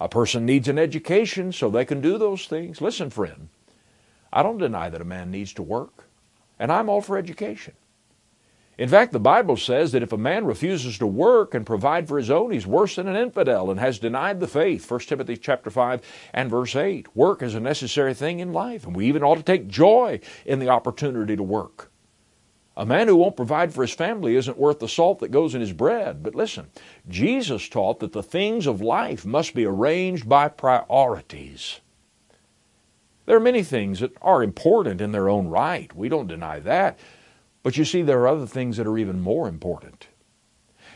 A 0.00 0.08
person 0.08 0.46
needs 0.46 0.68
an 0.68 0.78
education 0.78 1.52
so 1.52 1.68
they 1.68 1.84
can 1.84 2.00
do 2.00 2.18
those 2.18 2.46
things. 2.46 2.80
Listen, 2.80 3.10
friend, 3.10 3.48
I 4.32 4.42
don't 4.42 4.58
deny 4.58 4.88
that 4.88 5.00
a 5.00 5.04
man 5.04 5.30
needs 5.30 5.52
to 5.54 5.62
work, 5.62 6.04
and 6.58 6.70
I'm 6.70 6.88
all 6.88 7.00
for 7.00 7.18
education. 7.18 7.74
In 8.78 8.88
fact, 8.88 9.10
the 9.10 9.18
Bible 9.18 9.56
says 9.56 9.90
that 9.90 10.04
if 10.04 10.12
a 10.12 10.16
man 10.16 10.44
refuses 10.44 10.98
to 10.98 11.06
work 11.06 11.52
and 11.52 11.66
provide 11.66 12.06
for 12.06 12.16
his 12.16 12.30
own, 12.30 12.52
he's 12.52 12.66
worse 12.66 12.94
than 12.94 13.08
an 13.08 13.16
infidel 13.16 13.72
and 13.72 13.80
has 13.80 13.98
denied 13.98 14.38
the 14.38 14.46
faith. 14.46 14.88
1 14.88 15.00
Timothy 15.00 15.36
chapter 15.36 15.68
5 15.68 16.00
and 16.32 16.48
verse 16.48 16.76
8. 16.76 17.16
Work 17.16 17.42
is 17.42 17.56
a 17.56 17.60
necessary 17.60 18.14
thing 18.14 18.38
in 18.38 18.52
life, 18.52 18.86
and 18.86 18.94
we 18.94 19.06
even 19.06 19.24
ought 19.24 19.34
to 19.34 19.42
take 19.42 19.66
joy 19.66 20.20
in 20.46 20.60
the 20.60 20.68
opportunity 20.68 21.34
to 21.34 21.42
work. 21.42 21.90
A 22.78 22.86
man 22.86 23.08
who 23.08 23.16
won't 23.16 23.34
provide 23.34 23.74
for 23.74 23.82
his 23.82 23.92
family 23.92 24.36
isn't 24.36 24.56
worth 24.56 24.78
the 24.78 24.86
salt 24.86 25.18
that 25.18 25.32
goes 25.32 25.52
in 25.52 25.60
his 25.60 25.72
bread. 25.72 26.22
But 26.22 26.36
listen, 26.36 26.68
Jesus 27.08 27.68
taught 27.68 27.98
that 27.98 28.12
the 28.12 28.22
things 28.22 28.68
of 28.68 28.80
life 28.80 29.26
must 29.26 29.52
be 29.52 29.66
arranged 29.66 30.28
by 30.28 30.46
priorities. 30.46 31.80
There 33.26 33.36
are 33.36 33.40
many 33.40 33.64
things 33.64 33.98
that 33.98 34.12
are 34.22 34.44
important 34.44 35.00
in 35.00 35.10
their 35.10 35.28
own 35.28 35.48
right. 35.48 35.92
We 35.92 36.08
don't 36.08 36.28
deny 36.28 36.60
that. 36.60 37.00
But 37.64 37.76
you 37.76 37.84
see, 37.84 38.02
there 38.02 38.20
are 38.20 38.28
other 38.28 38.46
things 38.46 38.76
that 38.76 38.86
are 38.86 38.96
even 38.96 39.20
more 39.20 39.48
important. 39.48 40.06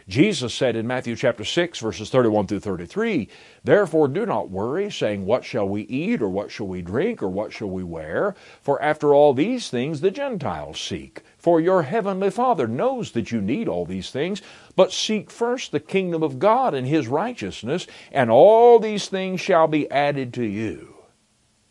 Jesus 0.08 0.52
said 0.54 0.76
in 0.76 0.86
Matthew 0.86 1.16
chapter 1.16 1.44
6, 1.44 1.78
verses 1.78 2.10
31 2.10 2.46
through 2.46 2.60
33, 2.60 3.28
Therefore 3.62 4.08
do 4.08 4.26
not 4.26 4.50
worry, 4.50 4.90
saying, 4.90 5.26
What 5.26 5.44
shall 5.44 5.68
we 5.68 5.82
eat, 5.82 6.20
or 6.20 6.28
what 6.28 6.50
shall 6.50 6.66
we 6.66 6.82
drink, 6.82 7.22
or 7.22 7.28
what 7.28 7.52
shall 7.52 7.70
we 7.70 7.82
wear? 7.82 8.34
For 8.60 8.80
after 8.82 9.14
all 9.14 9.34
these 9.34 9.70
things 9.70 10.00
the 10.00 10.10
Gentiles 10.10 10.80
seek. 10.80 11.22
For 11.38 11.60
your 11.60 11.82
heavenly 11.82 12.30
Father 12.30 12.66
knows 12.66 13.12
that 13.12 13.32
you 13.32 13.40
need 13.40 13.68
all 13.68 13.84
these 13.84 14.10
things. 14.10 14.42
But 14.74 14.92
seek 14.92 15.30
first 15.30 15.72
the 15.72 15.80
kingdom 15.80 16.22
of 16.22 16.38
God 16.38 16.74
and 16.74 16.86
his 16.86 17.08
righteousness, 17.08 17.86
and 18.10 18.30
all 18.30 18.78
these 18.78 19.08
things 19.08 19.40
shall 19.40 19.68
be 19.68 19.90
added 19.90 20.34
to 20.34 20.44
you. 20.44 20.96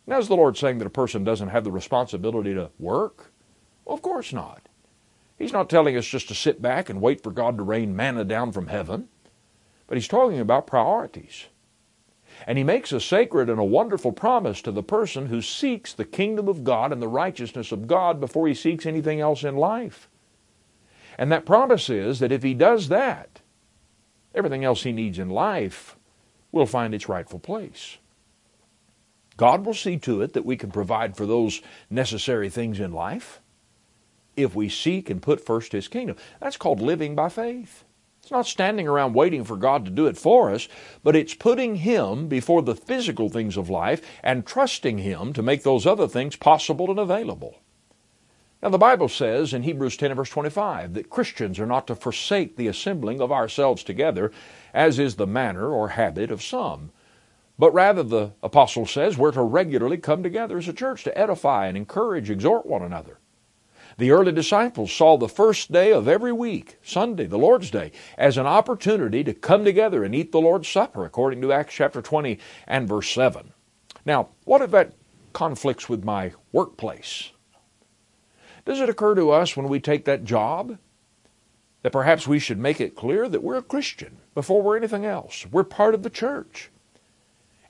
Now, 0.06 0.18
is 0.18 0.28
the 0.28 0.36
Lord 0.36 0.56
saying 0.56 0.78
that 0.78 0.86
a 0.86 0.90
person 0.90 1.24
doesn't 1.24 1.48
have 1.48 1.64
the 1.64 1.70
responsibility 1.70 2.54
to 2.54 2.70
work? 2.78 3.32
Well, 3.84 3.94
of 3.94 4.02
course 4.02 4.32
not. 4.32 4.61
He's 5.42 5.52
not 5.52 5.68
telling 5.68 5.96
us 5.96 6.06
just 6.06 6.28
to 6.28 6.36
sit 6.36 6.62
back 6.62 6.88
and 6.88 7.00
wait 7.00 7.20
for 7.20 7.32
God 7.32 7.56
to 7.56 7.64
rain 7.64 7.96
manna 7.96 8.22
down 8.22 8.52
from 8.52 8.68
heaven, 8.68 9.08
but 9.88 9.96
he's 9.96 10.06
talking 10.06 10.38
about 10.38 10.68
priorities. 10.68 11.46
And 12.46 12.58
he 12.58 12.62
makes 12.62 12.92
a 12.92 13.00
sacred 13.00 13.50
and 13.50 13.58
a 13.58 13.64
wonderful 13.64 14.12
promise 14.12 14.62
to 14.62 14.70
the 14.70 14.84
person 14.84 15.26
who 15.26 15.42
seeks 15.42 15.92
the 15.92 16.04
kingdom 16.04 16.46
of 16.46 16.62
God 16.62 16.92
and 16.92 17.02
the 17.02 17.08
righteousness 17.08 17.72
of 17.72 17.88
God 17.88 18.20
before 18.20 18.46
he 18.46 18.54
seeks 18.54 18.86
anything 18.86 19.20
else 19.20 19.42
in 19.42 19.56
life. 19.56 20.08
And 21.18 21.32
that 21.32 21.44
promise 21.44 21.90
is 21.90 22.20
that 22.20 22.30
if 22.30 22.44
he 22.44 22.54
does 22.54 22.86
that, 22.86 23.40
everything 24.36 24.62
else 24.62 24.84
he 24.84 24.92
needs 24.92 25.18
in 25.18 25.28
life 25.28 25.96
will 26.52 26.66
find 26.66 26.94
its 26.94 27.08
rightful 27.08 27.40
place. 27.40 27.98
God 29.36 29.66
will 29.66 29.74
see 29.74 29.96
to 29.98 30.22
it 30.22 30.34
that 30.34 30.46
we 30.46 30.56
can 30.56 30.70
provide 30.70 31.16
for 31.16 31.26
those 31.26 31.62
necessary 31.90 32.48
things 32.48 32.78
in 32.78 32.92
life 32.92 33.41
if 34.36 34.54
we 34.54 34.68
seek 34.68 35.10
and 35.10 35.22
put 35.22 35.44
first 35.44 35.72
His 35.72 35.88
kingdom. 35.88 36.16
That's 36.40 36.56
called 36.56 36.80
living 36.80 37.14
by 37.14 37.28
faith. 37.28 37.84
It's 38.22 38.30
not 38.30 38.46
standing 38.46 38.86
around 38.86 39.14
waiting 39.14 39.42
for 39.42 39.56
God 39.56 39.84
to 39.84 39.90
do 39.90 40.06
it 40.06 40.16
for 40.16 40.50
us, 40.50 40.68
but 41.02 41.16
it's 41.16 41.34
putting 41.34 41.76
Him 41.76 42.28
before 42.28 42.62
the 42.62 42.76
physical 42.76 43.28
things 43.28 43.56
of 43.56 43.68
life 43.68 44.00
and 44.22 44.46
trusting 44.46 44.98
Him 44.98 45.32
to 45.32 45.42
make 45.42 45.64
those 45.64 45.86
other 45.86 46.06
things 46.06 46.36
possible 46.36 46.88
and 46.88 47.00
available. 47.00 47.56
Now, 48.62 48.68
the 48.68 48.78
Bible 48.78 49.08
says 49.08 49.52
in 49.52 49.64
Hebrews 49.64 49.96
10 49.96 50.14
verse 50.14 50.30
25 50.30 50.94
that 50.94 51.10
Christians 51.10 51.58
are 51.58 51.66
not 51.66 51.88
to 51.88 51.96
forsake 51.96 52.56
the 52.56 52.68
assembling 52.68 53.20
of 53.20 53.32
ourselves 53.32 53.82
together, 53.82 54.30
as 54.72 55.00
is 55.00 55.16
the 55.16 55.26
manner 55.26 55.68
or 55.68 55.88
habit 55.88 56.30
of 56.30 56.42
some. 56.44 56.92
But 57.58 57.74
rather, 57.74 58.04
the 58.04 58.32
apostle 58.40 58.86
says, 58.86 59.18
we're 59.18 59.32
to 59.32 59.42
regularly 59.42 59.98
come 59.98 60.22
together 60.22 60.58
as 60.58 60.68
a 60.68 60.72
church 60.72 61.02
to 61.04 61.18
edify 61.18 61.66
and 61.66 61.76
encourage, 61.76 62.30
exhort 62.30 62.66
one 62.66 62.82
another. 62.82 63.18
The 63.98 64.10
early 64.10 64.32
disciples 64.32 64.92
saw 64.92 65.16
the 65.16 65.28
first 65.28 65.70
day 65.70 65.92
of 65.92 66.08
every 66.08 66.32
week, 66.32 66.78
Sunday, 66.82 67.26
the 67.26 67.38
Lord's 67.38 67.70
Day, 67.70 67.92
as 68.16 68.38
an 68.38 68.46
opportunity 68.46 69.22
to 69.24 69.34
come 69.34 69.64
together 69.64 70.02
and 70.04 70.14
eat 70.14 70.32
the 70.32 70.40
Lord's 70.40 70.68
Supper, 70.68 71.04
according 71.04 71.42
to 71.42 71.52
Acts 71.52 71.74
chapter 71.74 72.00
20 72.00 72.38
and 72.66 72.88
verse 72.88 73.10
7. 73.10 73.52
Now, 74.04 74.30
what 74.44 74.62
if 74.62 74.70
that 74.70 74.94
conflicts 75.32 75.88
with 75.88 76.04
my 76.04 76.32
workplace? 76.52 77.32
Does 78.64 78.80
it 78.80 78.88
occur 78.88 79.14
to 79.14 79.30
us 79.30 79.56
when 79.56 79.68
we 79.68 79.80
take 79.80 80.04
that 80.04 80.24
job 80.24 80.78
that 81.82 81.92
perhaps 81.92 82.28
we 82.28 82.38
should 82.38 82.58
make 82.58 82.80
it 82.80 82.94
clear 82.94 83.28
that 83.28 83.42
we're 83.42 83.56
a 83.56 83.62
Christian 83.62 84.18
before 84.34 84.62
we're 84.62 84.76
anything 84.76 85.04
else? 85.04 85.46
We're 85.50 85.64
part 85.64 85.94
of 85.94 86.02
the 86.02 86.10
church. 86.10 86.70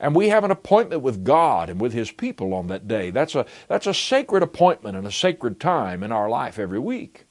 And 0.02 0.16
we 0.16 0.30
have 0.30 0.42
an 0.42 0.50
appointment 0.50 1.00
with 1.00 1.22
God 1.22 1.70
and 1.70 1.80
with 1.80 1.92
His 1.92 2.10
people 2.10 2.52
on 2.54 2.66
that 2.66 2.88
day. 2.88 3.10
That's 3.10 3.36
a, 3.36 3.46
that's 3.68 3.86
a 3.86 3.94
sacred 3.94 4.42
appointment 4.42 4.96
and 4.96 5.06
a 5.06 5.12
sacred 5.12 5.60
time 5.60 6.02
in 6.02 6.10
our 6.10 6.28
life 6.28 6.58
every 6.58 6.80
week. 6.80 7.24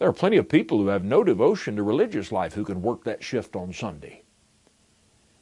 There 0.00 0.08
are 0.08 0.12
plenty 0.12 0.36
of 0.36 0.48
people 0.48 0.78
who 0.78 0.88
have 0.88 1.04
no 1.04 1.22
devotion 1.22 1.76
to 1.76 1.84
religious 1.84 2.32
life 2.32 2.54
who 2.54 2.64
can 2.64 2.82
work 2.82 3.04
that 3.04 3.22
shift 3.22 3.54
on 3.54 3.72
Sunday. 3.72 4.24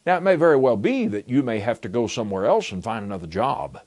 Now, 0.05 0.19
it 0.19 0.23
may 0.23 0.37
very 0.37 0.57
well 0.57 0.77
be 0.77 1.07
that 1.07 1.31
you 1.31 1.43
may 1.43 1.61
have 1.61 1.81
to 1.81 1.89
go 1.89 2.07
somewhere 2.07 2.45
else 2.45 2.73
and 2.73 2.85
find 2.85 3.05
another 3.05 3.27
job. 3.27 3.81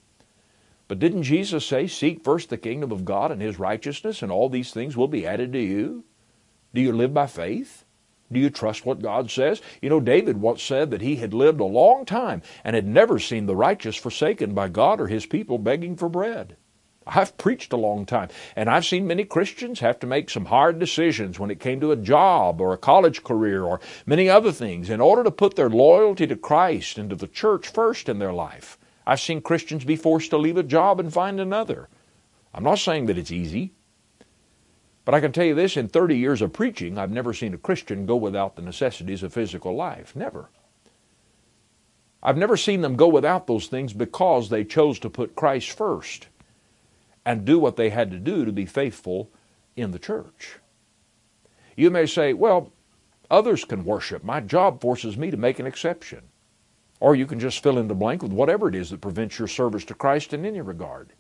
But 0.87 0.97
didn't 0.97 1.23
Jesus 1.23 1.63
say, 1.63 1.85
Seek 1.85 2.23
first 2.23 2.49
the 2.49 2.57
kingdom 2.57 2.91
of 2.91 3.05
God 3.05 3.31
and 3.31 3.41
His 3.41 3.59
righteousness, 3.59 4.23
and 4.23 4.31
all 4.31 4.49
these 4.49 4.71
things 4.71 4.97
will 4.97 5.07
be 5.07 5.27
added 5.27 5.53
to 5.53 5.59
you? 5.59 6.05
Do 6.73 6.81
you 6.81 6.91
live 6.91 7.13
by 7.13 7.27
faith? 7.27 7.85
Do 8.31 8.39
you 8.39 8.49
trust 8.49 8.85
what 8.85 9.01
God 9.01 9.29
says? 9.29 9.61
You 9.81 9.89
know, 9.89 9.99
David 9.99 10.37
once 10.37 10.63
said 10.63 10.91
that 10.91 11.01
he 11.01 11.17
had 11.17 11.33
lived 11.33 11.59
a 11.59 11.65
long 11.65 12.05
time 12.05 12.41
and 12.63 12.75
had 12.75 12.87
never 12.87 13.19
seen 13.19 13.45
the 13.45 13.55
righteous 13.55 13.95
forsaken 13.95 14.53
by 14.53 14.69
God 14.69 15.01
or 15.01 15.07
his 15.07 15.25
people 15.25 15.57
begging 15.57 15.95
for 15.95 16.09
bread. 16.09 16.55
I've 17.05 17.37
preached 17.37 17.73
a 17.73 17.77
long 17.77 18.05
time, 18.05 18.29
and 18.55 18.69
I've 18.69 18.85
seen 18.85 19.07
many 19.07 19.25
Christians 19.25 19.79
have 19.79 19.99
to 19.99 20.07
make 20.07 20.29
some 20.29 20.45
hard 20.45 20.77
decisions 20.77 21.39
when 21.39 21.49
it 21.49 21.59
came 21.59 21.79
to 21.79 21.91
a 21.91 21.95
job 21.95 22.61
or 22.61 22.73
a 22.73 22.77
college 22.77 23.23
career 23.23 23.63
or 23.63 23.81
many 24.05 24.29
other 24.29 24.51
things 24.51 24.89
in 24.89 25.01
order 25.01 25.23
to 25.23 25.31
put 25.31 25.55
their 25.55 25.69
loyalty 25.69 26.27
to 26.27 26.35
Christ 26.35 26.99
and 26.99 27.09
to 27.09 27.15
the 27.15 27.27
church 27.27 27.67
first 27.67 28.07
in 28.07 28.19
their 28.19 28.33
life. 28.33 28.77
I've 29.05 29.19
seen 29.19 29.41
Christians 29.41 29.83
be 29.83 29.95
forced 29.95 30.29
to 30.29 30.37
leave 30.37 30.57
a 30.57 30.63
job 30.63 30.99
and 30.99 31.11
find 31.11 31.39
another. 31.39 31.89
I'm 32.53 32.63
not 32.63 32.77
saying 32.77 33.07
that 33.07 33.17
it's 33.17 33.31
easy. 33.31 33.73
But 35.03 35.15
I 35.15 35.19
can 35.19 35.31
tell 35.31 35.45
you 35.45 35.55
this 35.55 35.77
in 35.77 35.87
30 35.87 36.17
years 36.17 36.41
of 36.41 36.53
preaching, 36.53 36.97
I've 36.97 37.11
never 37.11 37.33
seen 37.33 37.53
a 37.53 37.57
Christian 37.57 38.05
go 38.05 38.15
without 38.15 38.55
the 38.55 38.61
necessities 38.61 39.23
of 39.23 39.33
physical 39.33 39.75
life. 39.75 40.15
Never. 40.15 40.49
I've 42.23 42.37
never 42.37 42.55
seen 42.55 42.81
them 42.81 42.95
go 42.95 43.07
without 43.07 43.47
those 43.47 43.67
things 43.67 43.93
because 43.93 44.49
they 44.49 44.63
chose 44.63 44.99
to 44.99 45.09
put 45.09 45.35
Christ 45.35 45.71
first 45.71 46.27
and 47.25 47.45
do 47.45 47.57
what 47.57 47.75
they 47.75 47.89
had 47.89 48.11
to 48.11 48.19
do 48.19 48.45
to 48.45 48.51
be 48.51 48.65
faithful 48.65 49.31
in 49.75 49.91
the 49.91 49.99
church. 49.99 50.59
You 51.75 51.89
may 51.89 52.05
say, 52.05 52.33
well, 52.33 52.71
others 53.29 53.65
can 53.65 53.85
worship. 53.85 54.23
My 54.23 54.39
job 54.39 54.81
forces 54.81 55.17
me 55.17 55.31
to 55.31 55.37
make 55.37 55.57
an 55.57 55.65
exception. 55.65 56.21
Or 56.99 57.15
you 57.15 57.25
can 57.25 57.39
just 57.39 57.63
fill 57.63 57.79
in 57.79 57.87
the 57.87 57.95
blank 57.95 58.21
with 58.21 58.31
whatever 58.31 58.67
it 58.67 58.75
is 58.75 58.91
that 58.91 59.01
prevents 59.01 59.39
your 59.39 59.47
service 59.47 59.83
to 59.85 59.95
Christ 59.95 60.33
in 60.33 60.45
any 60.45 60.61
regard. 60.61 61.13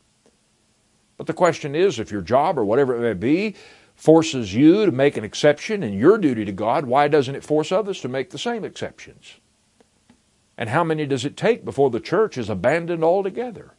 But 1.21 1.27
the 1.27 1.33
question 1.33 1.75
is 1.75 1.99
if 1.99 2.11
your 2.11 2.23
job 2.23 2.57
or 2.57 2.65
whatever 2.65 2.95
it 2.95 2.99
may 2.99 3.13
be 3.13 3.55
forces 3.93 4.55
you 4.55 4.87
to 4.87 4.91
make 4.91 5.17
an 5.17 5.23
exception 5.23 5.83
in 5.83 5.93
your 5.93 6.17
duty 6.17 6.45
to 6.45 6.51
God, 6.51 6.87
why 6.87 7.07
doesn't 7.07 7.35
it 7.35 7.43
force 7.43 7.71
others 7.71 8.01
to 8.01 8.07
make 8.07 8.31
the 8.31 8.39
same 8.39 8.65
exceptions? 8.65 9.35
And 10.57 10.67
how 10.67 10.83
many 10.83 11.05
does 11.05 11.23
it 11.23 11.37
take 11.37 11.63
before 11.63 11.91
the 11.91 11.99
church 11.99 12.39
is 12.39 12.49
abandoned 12.49 13.03
altogether? 13.03 13.75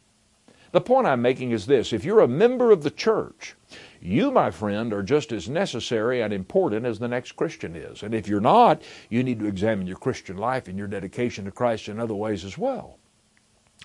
The 0.71 0.79
point 0.79 1.05
I'm 1.05 1.21
making 1.21 1.51
is 1.51 1.65
this 1.65 1.91
if 1.91 2.05
you're 2.05 2.21
a 2.21 2.29
member 2.29 2.71
of 2.71 2.81
the 2.81 2.89
church, 2.89 3.55
you, 3.99 4.31
my 4.31 4.49
friend, 4.49 4.93
are 4.93 5.03
just 5.03 5.33
as 5.33 5.49
necessary 5.49 6.21
and 6.21 6.31
important 6.31 6.85
as 6.85 6.99
the 6.99 7.09
next 7.09 7.33
Christian 7.33 7.75
is. 7.75 8.03
And 8.03 8.15
if 8.15 8.25
you're 8.25 8.39
not, 8.39 8.83
you 9.09 9.21
need 9.21 9.39
to 9.39 9.47
examine 9.47 9.85
your 9.85 9.97
Christian 9.97 10.37
life 10.37 10.69
and 10.69 10.77
your 10.77 10.87
dedication 10.87 11.43
to 11.43 11.51
Christ 11.51 11.89
in 11.89 11.99
other 11.99 12.15
ways 12.15 12.45
as 12.45 12.57
well. 12.57 12.99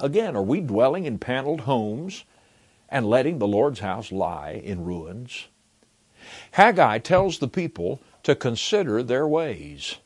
Again, 0.01 0.37
are 0.37 0.45
we 0.45 0.61
dwelling 0.61 1.07
in 1.07 1.19
paneled 1.19 1.63
homes 1.63 2.25
and 2.89 3.07
letting 3.07 3.39
the 3.39 3.49
Lord's 3.49 3.81
house 3.81 4.11
lie 4.11 4.61
in 4.65 4.85
ruins. 4.85 5.49
Haggai 6.53 6.99
tells 6.99 7.39
the 7.39 7.49
people 7.49 8.01
to 8.23 8.35
consider 8.35 9.03
their 9.03 9.27
ways. 9.27 9.97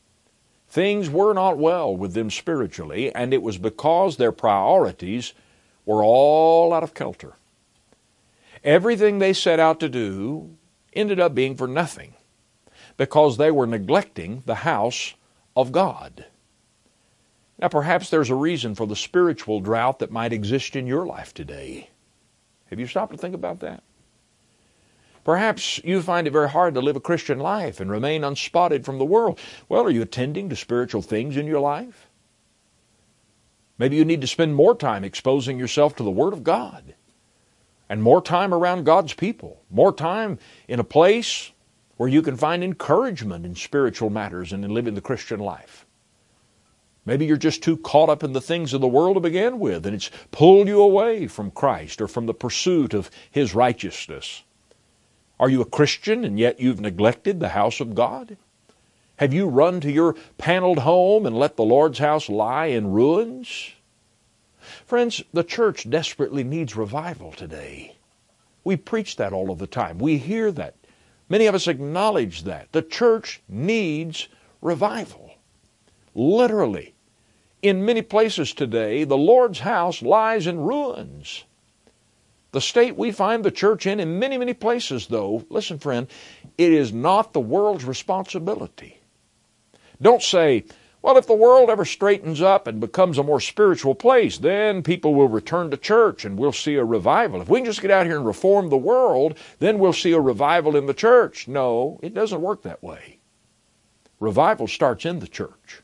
Things 0.67 1.09
were 1.09 1.33
not 1.33 1.57
well 1.57 1.95
with 1.95 2.13
them 2.13 2.31
spiritually, 2.31 3.13
and 3.13 3.33
it 3.33 3.41
was 3.41 3.57
because 3.57 4.17
their 4.17 4.31
priorities 4.31 5.33
were 5.85 6.03
all 6.03 6.73
out 6.73 6.83
of 6.83 6.93
kilter. 6.93 7.33
Everything 8.63 9.19
they 9.19 9.33
set 9.33 9.59
out 9.59 9.79
to 9.81 9.89
do 9.89 10.55
ended 10.93 11.19
up 11.19 11.35
being 11.35 11.55
for 11.55 11.67
nothing 11.67 12.13
because 12.97 13.37
they 13.37 13.51
were 13.51 13.67
neglecting 13.67 14.43
the 14.45 14.55
house 14.55 15.13
of 15.55 15.71
God. 15.71 16.25
Now, 17.59 17.67
perhaps 17.67 18.09
there's 18.09 18.29
a 18.29 18.35
reason 18.35 18.75
for 18.75 18.87
the 18.87 18.95
spiritual 18.95 19.59
drought 19.59 19.99
that 19.99 20.11
might 20.11 20.33
exist 20.33 20.75
in 20.75 20.87
your 20.87 21.05
life 21.05 21.33
today. 21.33 21.89
Have 22.73 22.79
you 22.79 22.87
stopped 22.87 23.11
to 23.11 23.19
think 23.19 23.35
about 23.35 23.59
that? 23.59 23.83
Perhaps 25.23 25.79
you 25.83 26.01
find 26.01 26.25
it 26.25 26.31
very 26.31 26.49
hard 26.49 26.73
to 26.73 26.81
live 26.81 26.95
a 26.95 26.99
Christian 26.99 27.37
life 27.37 27.79
and 27.79 27.91
remain 27.91 28.23
unspotted 28.23 28.83
from 28.83 28.97
the 28.97 29.05
world. 29.05 29.39
Well, 29.69 29.85
are 29.85 29.91
you 29.91 30.01
attending 30.01 30.49
to 30.49 30.55
spiritual 30.55 31.03
things 31.03 31.37
in 31.37 31.45
your 31.45 31.59
life? 31.59 32.09
Maybe 33.77 33.95
you 33.95 34.05
need 34.05 34.21
to 34.21 34.27
spend 34.27 34.55
more 34.55 34.75
time 34.75 35.03
exposing 35.03 35.59
yourself 35.59 35.95
to 35.97 36.03
the 36.03 36.09
Word 36.09 36.33
of 36.33 36.43
God 36.43 36.95
and 37.89 38.01
more 38.01 38.23
time 38.23 38.55
around 38.55 38.85
God's 38.85 39.13
people, 39.13 39.61
more 39.69 39.93
time 39.93 40.39
in 40.67 40.79
a 40.79 40.83
place 40.83 41.51
where 41.97 42.09
you 42.09 42.23
can 42.23 42.35
find 42.35 42.63
encouragement 42.63 43.45
in 43.45 43.53
spiritual 43.53 44.09
matters 44.09 44.51
and 44.51 44.65
in 44.65 44.73
living 44.73 44.95
the 44.95 45.01
Christian 45.01 45.39
life. 45.39 45.85
Maybe 47.05 47.25
you're 47.25 47.37
just 47.37 47.61
too 47.61 47.77
caught 47.77 48.09
up 48.09 48.23
in 48.23 48.33
the 48.33 48.41
things 48.41 48.73
of 48.73 48.81
the 48.81 48.87
world 48.87 49.15
to 49.15 49.19
begin 49.19 49.59
with, 49.59 49.85
and 49.85 49.95
it's 49.95 50.09
pulled 50.31 50.67
you 50.67 50.81
away 50.81 51.27
from 51.27 51.51
Christ 51.51 52.01
or 52.01 52.07
from 52.07 52.25
the 52.25 52.33
pursuit 52.33 52.93
of 52.93 53.11
His 53.29 53.53
righteousness. 53.53 54.43
Are 55.39 55.49
you 55.49 55.61
a 55.61 55.65
Christian 55.65 56.23
and 56.23 56.39
yet 56.39 56.59
you've 56.59 56.79
neglected 56.79 57.39
the 57.39 57.49
house 57.49 57.81
of 57.81 57.95
God? 57.95 58.37
Have 59.17 59.33
you 59.33 59.47
run 59.47 59.81
to 59.81 59.91
your 59.91 60.15
paneled 60.37 60.79
home 60.79 61.25
and 61.25 61.37
let 61.37 61.57
the 61.57 61.65
Lord's 61.65 61.99
house 61.99 62.29
lie 62.29 62.67
in 62.67 62.91
ruins? 62.91 63.71
Friends, 64.85 65.21
the 65.33 65.43
church 65.43 65.89
desperately 65.89 66.43
needs 66.43 66.75
revival 66.75 67.31
today. 67.31 67.95
We 68.63 68.77
preach 68.77 69.17
that 69.17 69.33
all 69.33 69.51
of 69.51 69.59
the 69.59 69.67
time. 69.67 69.97
We 69.97 70.17
hear 70.17 70.51
that. 70.53 70.75
Many 71.27 71.47
of 71.47 71.55
us 71.55 71.67
acknowledge 71.67 72.43
that. 72.43 72.71
The 72.71 72.81
church 72.81 73.41
needs 73.49 74.29
revival. 74.61 75.22
Literally. 76.15 76.93
In 77.61 77.85
many 77.85 78.01
places 78.01 78.53
today, 78.53 79.03
the 79.03 79.17
Lord's 79.17 79.59
house 79.59 80.01
lies 80.01 80.47
in 80.47 80.59
ruins. 80.59 81.45
The 82.51 82.61
state 82.61 82.97
we 82.97 83.11
find 83.11 83.43
the 83.43 83.51
church 83.51 83.87
in, 83.87 83.99
in 83.99 84.19
many, 84.19 84.37
many 84.37 84.53
places, 84.53 85.07
though, 85.07 85.45
listen, 85.49 85.79
friend, 85.79 86.07
it 86.57 86.71
is 86.71 86.93
not 86.93 87.33
the 87.33 87.39
world's 87.39 87.85
responsibility. 87.85 88.99
Don't 90.01 90.21
say, 90.21 90.65
well, 91.01 91.17
if 91.17 91.25
the 91.25 91.33
world 91.33 91.69
ever 91.69 91.83
straightens 91.83 92.41
up 92.41 92.67
and 92.67 92.79
becomes 92.79 93.17
a 93.17 93.23
more 93.23 93.41
spiritual 93.41 93.95
place, 93.95 94.37
then 94.37 94.83
people 94.83 95.15
will 95.15 95.27
return 95.27 95.71
to 95.71 95.77
church 95.77 96.25
and 96.25 96.37
we'll 96.37 96.51
see 96.51 96.75
a 96.75 96.85
revival. 96.85 97.41
If 97.41 97.49
we 97.49 97.59
can 97.59 97.65
just 97.65 97.81
get 97.81 97.91
out 97.91 98.05
here 98.05 98.17
and 98.17 98.25
reform 98.25 98.69
the 98.69 98.77
world, 98.77 99.37
then 99.59 99.79
we'll 99.79 99.91
see 99.91 100.11
a 100.11 100.19
revival 100.19 100.75
in 100.75 100.85
the 100.85 100.93
church. 100.93 101.47
No, 101.47 101.99
it 102.03 102.13
doesn't 102.13 102.41
work 102.41 102.61
that 102.61 102.83
way. 102.83 103.19
Revival 104.19 104.67
starts 104.67 105.05
in 105.05 105.19
the 105.19 105.27
church. 105.27 105.81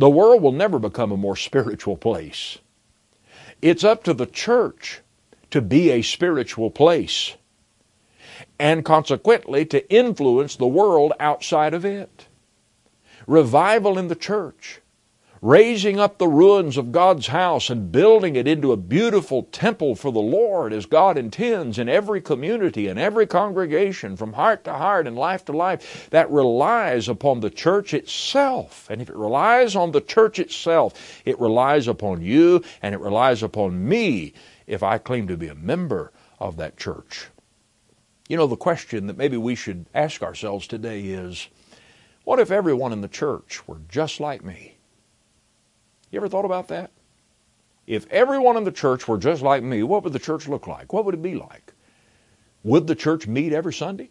The 0.00 0.08
world 0.08 0.40
will 0.40 0.52
never 0.52 0.78
become 0.78 1.12
a 1.12 1.16
more 1.18 1.36
spiritual 1.36 1.98
place. 1.98 2.56
It's 3.60 3.84
up 3.84 4.02
to 4.04 4.14
the 4.14 4.24
church 4.24 5.02
to 5.50 5.60
be 5.60 5.90
a 5.90 6.00
spiritual 6.00 6.70
place 6.70 7.36
and 8.58 8.82
consequently 8.82 9.66
to 9.66 9.86
influence 9.92 10.56
the 10.56 10.66
world 10.66 11.12
outside 11.20 11.74
of 11.74 11.84
it. 11.84 12.28
Revival 13.26 13.98
in 13.98 14.08
the 14.08 14.16
church 14.16 14.79
raising 15.42 15.98
up 15.98 16.18
the 16.18 16.28
ruins 16.28 16.76
of 16.76 16.92
God's 16.92 17.28
house 17.28 17.70
and 17.70 17.90
building 17.90 18.36
it 18.36 18.46
into 18.46 18.72
a 18.72 18.76
beautiful 18.76 19.44
temple 19.44 19.94
for 19.94 20.12
the 20.12 20.20
Lord 20.20 20.70
as 20.70 20.84
God 20.84 21.16
intends 21.16 21.78
in 21.78 21.88
every 21.88 22.20
community 22.20 22.88
and 22.88 22.98
every 22.98 23.26
congregation 23.26 24.16
from 24.16 24.34
heart 24.34 24.64
to 24.64 24.74
heart 24.74 25.06
and 25.06 25.16
life 25.16 25.46
to 25.46 25.52
life 25.52 26.10
that 26.10 26.30
relies 26.30 27.08
upon 27.08 27.40
the 27.40 27.48
church 27.48 27.94
itself. 27.94 28.86
And 28.90 29.00
if 29.00 29.08
it 29.08 29.16
relies 29.16 29.74
on 29.74 29.92
the 29.92 30.02
church 30.02 30.38
itself, 30.38 31.22
it 31.24 31.40
relies 31.40 31.88
upon 31.88 32.20
you 32.20 32.62
and 32.82 32.94
it 32.94 33.00
relies 33.00 33.42
upon 33.42 33.88
me 33.88 34.34
if 34.66 34.82
I 34.82 34.98
claim 34.98 35.26
to 35.28 35.38
be 35.38 35.48
a 35.48 35.54
member 35.54 36.12
of 36.38 36.58
that 36.58 36.76
church. 36.76 37.28
You 38.28 38.36
know, 38.36 38.46
the 38.46 38.56
question 38.56 39.06
that 39.06 39.16
maybe 39.16 39.38
we 39.38 39.54
should 39.54 39.86
ask 39.94 40.22
ourselves 40.22 40.66
today 40.66 41.00
is 41.00 41.48
what 42.24 42.38
if 42.38 42.50
everyone 42.50 42.92
in 42.92 43.00
the 43.00 43.08
church 43.08 43.66
were 43.66 43.80
just 43.88 44.20
like 44.20 44.44
me? 44.44 44.76
You 46.10 46.18
ever 46.18 46.28
thought 46.28 46.44
about 46.44 46.68
that? 46.68 46.90
If 47.86 48.06
everyone 48.10 48.56
in 48.56 48.64
the 48.64 48.72
church 48.72 49.08
were 49.08 49.18
just 49.18 49.42
like 49.42 49.62
me, 49.62 49.82
what 49.82 50.04
would 50.04 50.12
the 50.12 50.18
church 50.18 50.48
look 50.48 50.66
like? 50.66 50.92
What 50.92 51.04
would 51.04 51.14
it 51.14 51.22
be 51.22 51.34
like? 51.34 51.72
Would 52.62 52.86
the 52.86 52.94
church 52.94 53.26
meet 53.26 53.52
every 53.52 53.72
Sunday? 53.72 54.10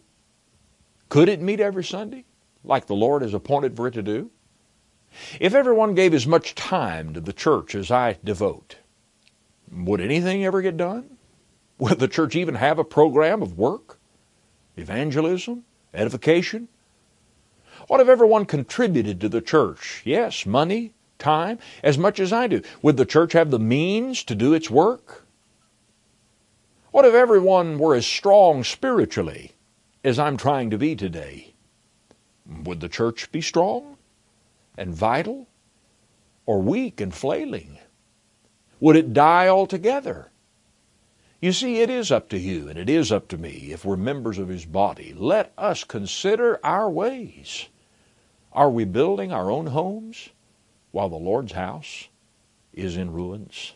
Could 1.08 1.28
it 1.28 1.40
meet 1.40 1.60
every 1.60 1.84
Sunday 1.84 2.24
like 2.64 2.86
the 2.86 2.94
Lord 2.94 3.22
has 3.22 3.34
appointed 3.34 3.76
for 3.76 3.86
it 3.86 3.94
to 3.94 4.02
do? 4.02 4.30
If 5.40 5.54
everyone 5.54 5.94
gave 5.94 6.14
as 6.14 6.26
much 6.26 6.54
time 6.54 7.14
to 7.14 7.20
the 7.20 7.32
church 7.32 7.74
as 7.74 7.90
I 7.90 8.18
devote, 8.22 8.76
would 9.72 10.00
anything 10.00 10.44
ever 10.44 10.62
get 10.62 10.76
done? 10.76 11.16
Would 11.78 11.98
the 11.98 12.08
church 12.08 12.36
even 12.36 12.54
have 12.56 12.78
a 12.78 12.84
program 12.84 13.42
of 13.42 13.58
work, 13.58 13.98
evangelism, 14.76 15.64
edification? 15.94 16.68
What 17.88 18.00
if 18.00 18.08
everyone 18.08 18.44
contributed 18.44 19.20
to 19.20 19.28
the 19.28 19.40
church? 19.40 20.02
Yes, 20.04 20.44
money, 20.46 20.92
time 21.20 21.58
as 21.82 21.96
much 21.96 22.18
as 22.18 22.32
I 22.32 22.46
do? 22.46 22.62
Would 22.82 22.96
the 22.96 23.04
church 23.04 23.34
have 23.34 23.50
the 23.50 23.58
means 23.58 24.24
to 24.24 24.34
do 24.34 24.54
its 24.54 24.70
work? 24.70 25.26
What 26.90 27.04
if 27.04 27.14
everyone 27.14 27.78
were 27.78 27.94
as 27.94 28.06
strong 28.06 28.64
spiritually 28.64 29.52
as 30.02 30.18
I'm 30.18 30.36
trying 30.36 30.70
to 30.70 30.78
be 30.78 30.96
today? 30.96 31.54
Would 32.64 32.80
the 32.80 32.88
church 32.88 33.30
be 33.30 33.40
strong 33.40 33.96
and 34.76 34.92
vital 34.92 35.46
or 36.46 36.60
weak 36.60 37.00
and 37.00 37.14
flailing? 37.14 37.78
Would 38.80 38.96
it 38.96 39.12
die 39.12 39.46
altogether? 39.46 40.32
You 41.40 41.52
see, 41.52 41.80
it 41.80 41.88
is 41.88 42.10
up 42.10 42.28
to 42.30 42.38
you 42.38 42.68
and 42.68 42.78
it 42.78 42.90
is 42.90 43.12
up 43.12 43.28
to 43.28 43.38
me 43.38 43.70
if 43.72 43.84
we're 43.84 43.96
members 43.96 44.38
of 44.38 44.48
His 44.48 44.64
body. 44.64 45.14
Let 45.16 45.52
us 45.56 45.84
consider 45.84 46.58
our 46.64 46.90
ways. 46.90 47.68
Are 48.52 48.70
we 48.70 48.84
building 48.84 49.32
our 49.32 49.50
own 49.50 49.68
homes? 49.68 50.30
While 50.90 51.08
the 51.08 51.16
Lord's 51.16 51.52
house 51.52 52.08
is 52.72 52.96
in 52.96 53.12
ruins? 53.12 53.74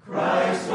Christ 0.00 0.70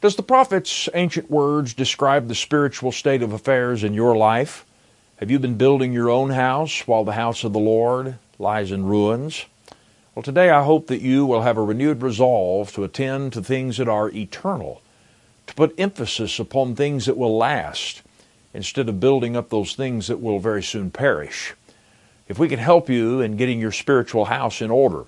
Does 0.00 0.14
the 0.14 0.22
prophet's 0.22 0.88
ancient 0.94 1.28
words 1.28 1.74
describe 1.74 2.28
the 2.28 2.34
spiritual 2.36 2.92
state 2.92 3.20
of 3.20 3.32
affairs 3.32 3.82
in 3.82 3.94
your 3.94 4.16
life? 4.16 4.64
Have 5.16 5.28
you 5.28 5.40
been 5.40 5.56
building 5.56 5.92
your 5.92 6.08
own 6.08 6.30
house 6.30 6.86
while 6.86 7.02
the 7.02 7.14
house 7.14 7.42
of 7.42 7.52
the 7.52 7.58
Lord 7.58 8.16
lies 8.38 8.70
in 8.70 8.86
ruins? 8.86 9.46
Well, 10.14 10.22
today 10.22 10.50
I 10.50 10.62
hope 10.62 10.86
that 10.86 11.00
you 11.00 11.26
will 11.26 11.42
have 11.42 11.56
a 11.56 11.64
renewed 11.64 12.00
resolve 12.00 12.72
to 12.74 12.84
attend 12.84 13.32
to 13.32 13.42
things 13.42 13.78
that 13.78 13.88
are 13.88 14.08
eternal, 14.10 14.82
to 15.48 15.54
put 15.54 15.74
emphasis 15.80 16.38
upon 16.38 16.76
things 16.76 17.06
that 17.06 17.16
will 17.16 17.36
last, 17.36 18.02
instead 18.54 18.88
of 18.88 19.00
building 19.00 19.34
up 19.34 19.50
those 19.50 19.74
things 19.74 20.06
that 20.06 20.20
will 20.20 20.38
very 20.38 20.62
soon 20.62 20.92
perish. 20.92 21.54
If 22.28 22.38
we 22.38 22.48
can 22.48 22.60
help 22.60 22.88
you 22.88 23.20
in 23.20 23.36
getting 23.36 23.58
your 23.58 23.72
spiritual 23.72 24.26
house 24.26 24.62
in 24.62 24.70
order, 24.70 25.00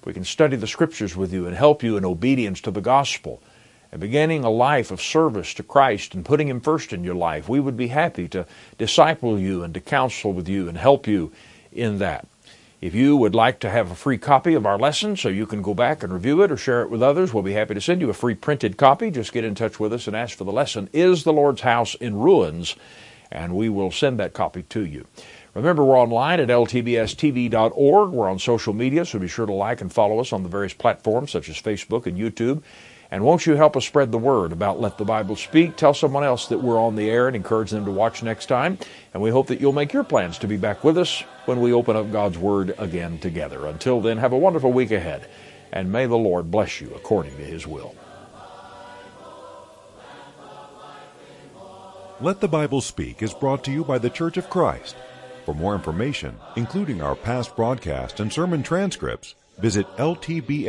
if 0.00 0.06
we 0.06 0.14
can 0.14 0.24
study 0.24 0.56
the 0.56 0.66
Scriptures 0.66 1.14
with 1.14 1.34
you 1.34 1.46
and 1.46 1.54
help 1.54 1.82
you 1.82 1.98
in 1.98 2.04
obedience 2.06 2.62
to 2.62 2.70
the 2.70 2.80
gospel, 2.80 3.42
and 3.90 4.00
beginning 4.00 4.44
a 4.44 4.50
life 4.50 4.90
of 4.90 5.00
service 5.00 5.54
to 5.54 5.62
Christ 5.62 6.14
and 6.14 6.24
putting 6.24 6.48
Him 6.48 6.60
first 6.60 6.92
in 6.92 7.04
your 7.04 7.14
life, 7.14 7.48
we 7.48 7.60
would 7.60 7.76
be 7.76 7.88
happy 7.88 8.28
to 8.28 8.46
disciple 8.76 9.38
you 9.38 9.62
and 9.62 9.72
to 9.74 9.80
counsel 9.80 10.32
with 10.32 10.48
you 10.48 10.68
and 10.68 10.76
help 10.76 11.06
you 11.06 11.32
in 11.72 11.98
that. 11.98 12.26
If 12.80 12.94
you 12.94 13.16
would 13.16 13.34
like 13.34 13.58
to 13.60 13.70
have 13.70 13.90
a 13.90 13.96
free 13.96 14.18
copy 14.18 14.54
of 14.54 14.64
our 14.64 14.78
lesson 14.78 15.16
so 15.16 15.28
you 15.28 15.46
can 15.46 15.62
go 15.62 15.74
back 15.74 16.04
and 16.04 16.12
review 16.12 16.42
it 16.42 16.52
or 16.52 16.56
share 16.56 16.82
it 16.82 16.90
with 16.90 17.02
others, 17.02 17.34
we'll 17.34 17.42
be 17.42 17.54
happy 17.54 17.74
to 17.74 17.80
send 17.80 18.00
you 18.00 18.08
a 18.08 18.14
free 18.14 18.36
printed 18.36 18.76
copy. 18.76 19.10
Just 19.10 19.32
get 19.32 19.44
in 19.44 19.56
touch 19.56 19.80
with 19.80 19.92
us 19.92 20.06
and 20.06 20.14
ask 20.14 20.38
for 20.38 20.44
the 20.44 20.52
lesson, 20.52 20.88
Is 20.92 21.24
the 21.24 21.32
Lord's 21.32 21.62
House 21.62 21.96
in 21.96 22.16
Ruins? 22.16 22.76
And 23.32 23.56
we 23.56 23.68
will 23.68 23.90
send 23.90 24.20
that 24.20 24.32
copy 24.32 24.62
to 24.62 24.86
you. 24.86 25.06
Remember, 25.54 25.84
we're 25.84 25.98
online 25.98 26.38
at 26.38 26.48
ltbstv.org. 26.48 28.10
We're 28.10 28.30
on 28.30 28.38
social 28.38 28.72
media, 28.72 29.04
so 29.04 29.18
be 29.18 29.26
sure 29.26 29.44
to 29.44 29.52
like 29.52 29.80
and 29.80 29.92
follow 29.92 30.20
us 30.20 30.32
on 30.32 30.44
the 30.44 30.48
various 30.48 30.72
platforms 30.72 31.32
such 31.32 31.48
as 31.48 31.60
Facebook 31.60 32.06
and 32.06 32.16
YouTube. 32.16 32.62
And 33.10 33.24
won't 33.24 33.46
you 33.46 33.54
help 33.54 33.74
us 33.76 33.86
spread 33.86 34.12
the 34.12 34.18
word 34.18 34.52
about 34.52 34.80
Let 34.80 34.98
the 34.98 35.04
Bible 35.04 35.34
Speak? 35.34 35.76
Tell 35.76 35.94
someone 35.94 36.24
else 36.24 36.48
that 36.48 36.62
we're 36.62 36.78
on 36.78 36.94
the 36.94 37.08
air 37.08 37.26
and 37.26 37.34
encourage 37.34 37.70
them 37.70 37.86
to 37.86 37.90
watch 37.90 38.22
next 38.22 38.46
time. 38.46 38.78
And 39.14 39.22
we 39.22 39.30
hope 39.30 39.46
that 39.46 39.60
you'll 39.60 39.72
make 39.72 39.94
your 39.94 40.04
plans 40.04 40.36
to 40.38 40.46
be 40.46 40.58
back 40.58 40.84
with 40.84 40.98
us 40.98 41.22
when 41.46 41.62
we 41.62 41.72
open 41.72 41.96
up 41.96 42.12
God's 42.12 42.36
Word 42.36 42.74
again 42.76 43.18
together. 43.18 43.66
Until 43.66 44.02
then, 44.02 44.18
have 44.18 44.32
a 44.32 44.38
wonderful 44.38 44.72
week 44.72 44.90
ahead, 44.90 45.26
and 45.72 45.90
may 45.90 46.04
the 46.04 46.18
Lord 46.18 46.50
bless 46.50 46.82
you 46.82 46.92
according 46.94 47.34
to 47.36 47.44
His 47.44 47.66
will. 47.66 47.94
Let 52.20 52.40
the 52.40 52.48
Bible 52.48 52.80
Speak 52.82 53.22
is 53.22 53.32
brought 53.32 53.64
to 53.64 53.70
you 53.70 53.84
by 53.84 53.98
the 53.98 54.10
Church 54.10 54.36
of 54.36 54.50
Christ. 54.50 54.96
For 55.46 55.54
more 55.54 55.74
information, 55.74 56.36
including 56.56 57.00
our 57.00 57.14
past 57.14 57.56
broadcast 57.56 58.20
and 58.20 58.30
sermon 58.30 58.62
transcripts, 58.62 59.34
visit 59.56 59.86
ltbstv.org. 59.96 60.68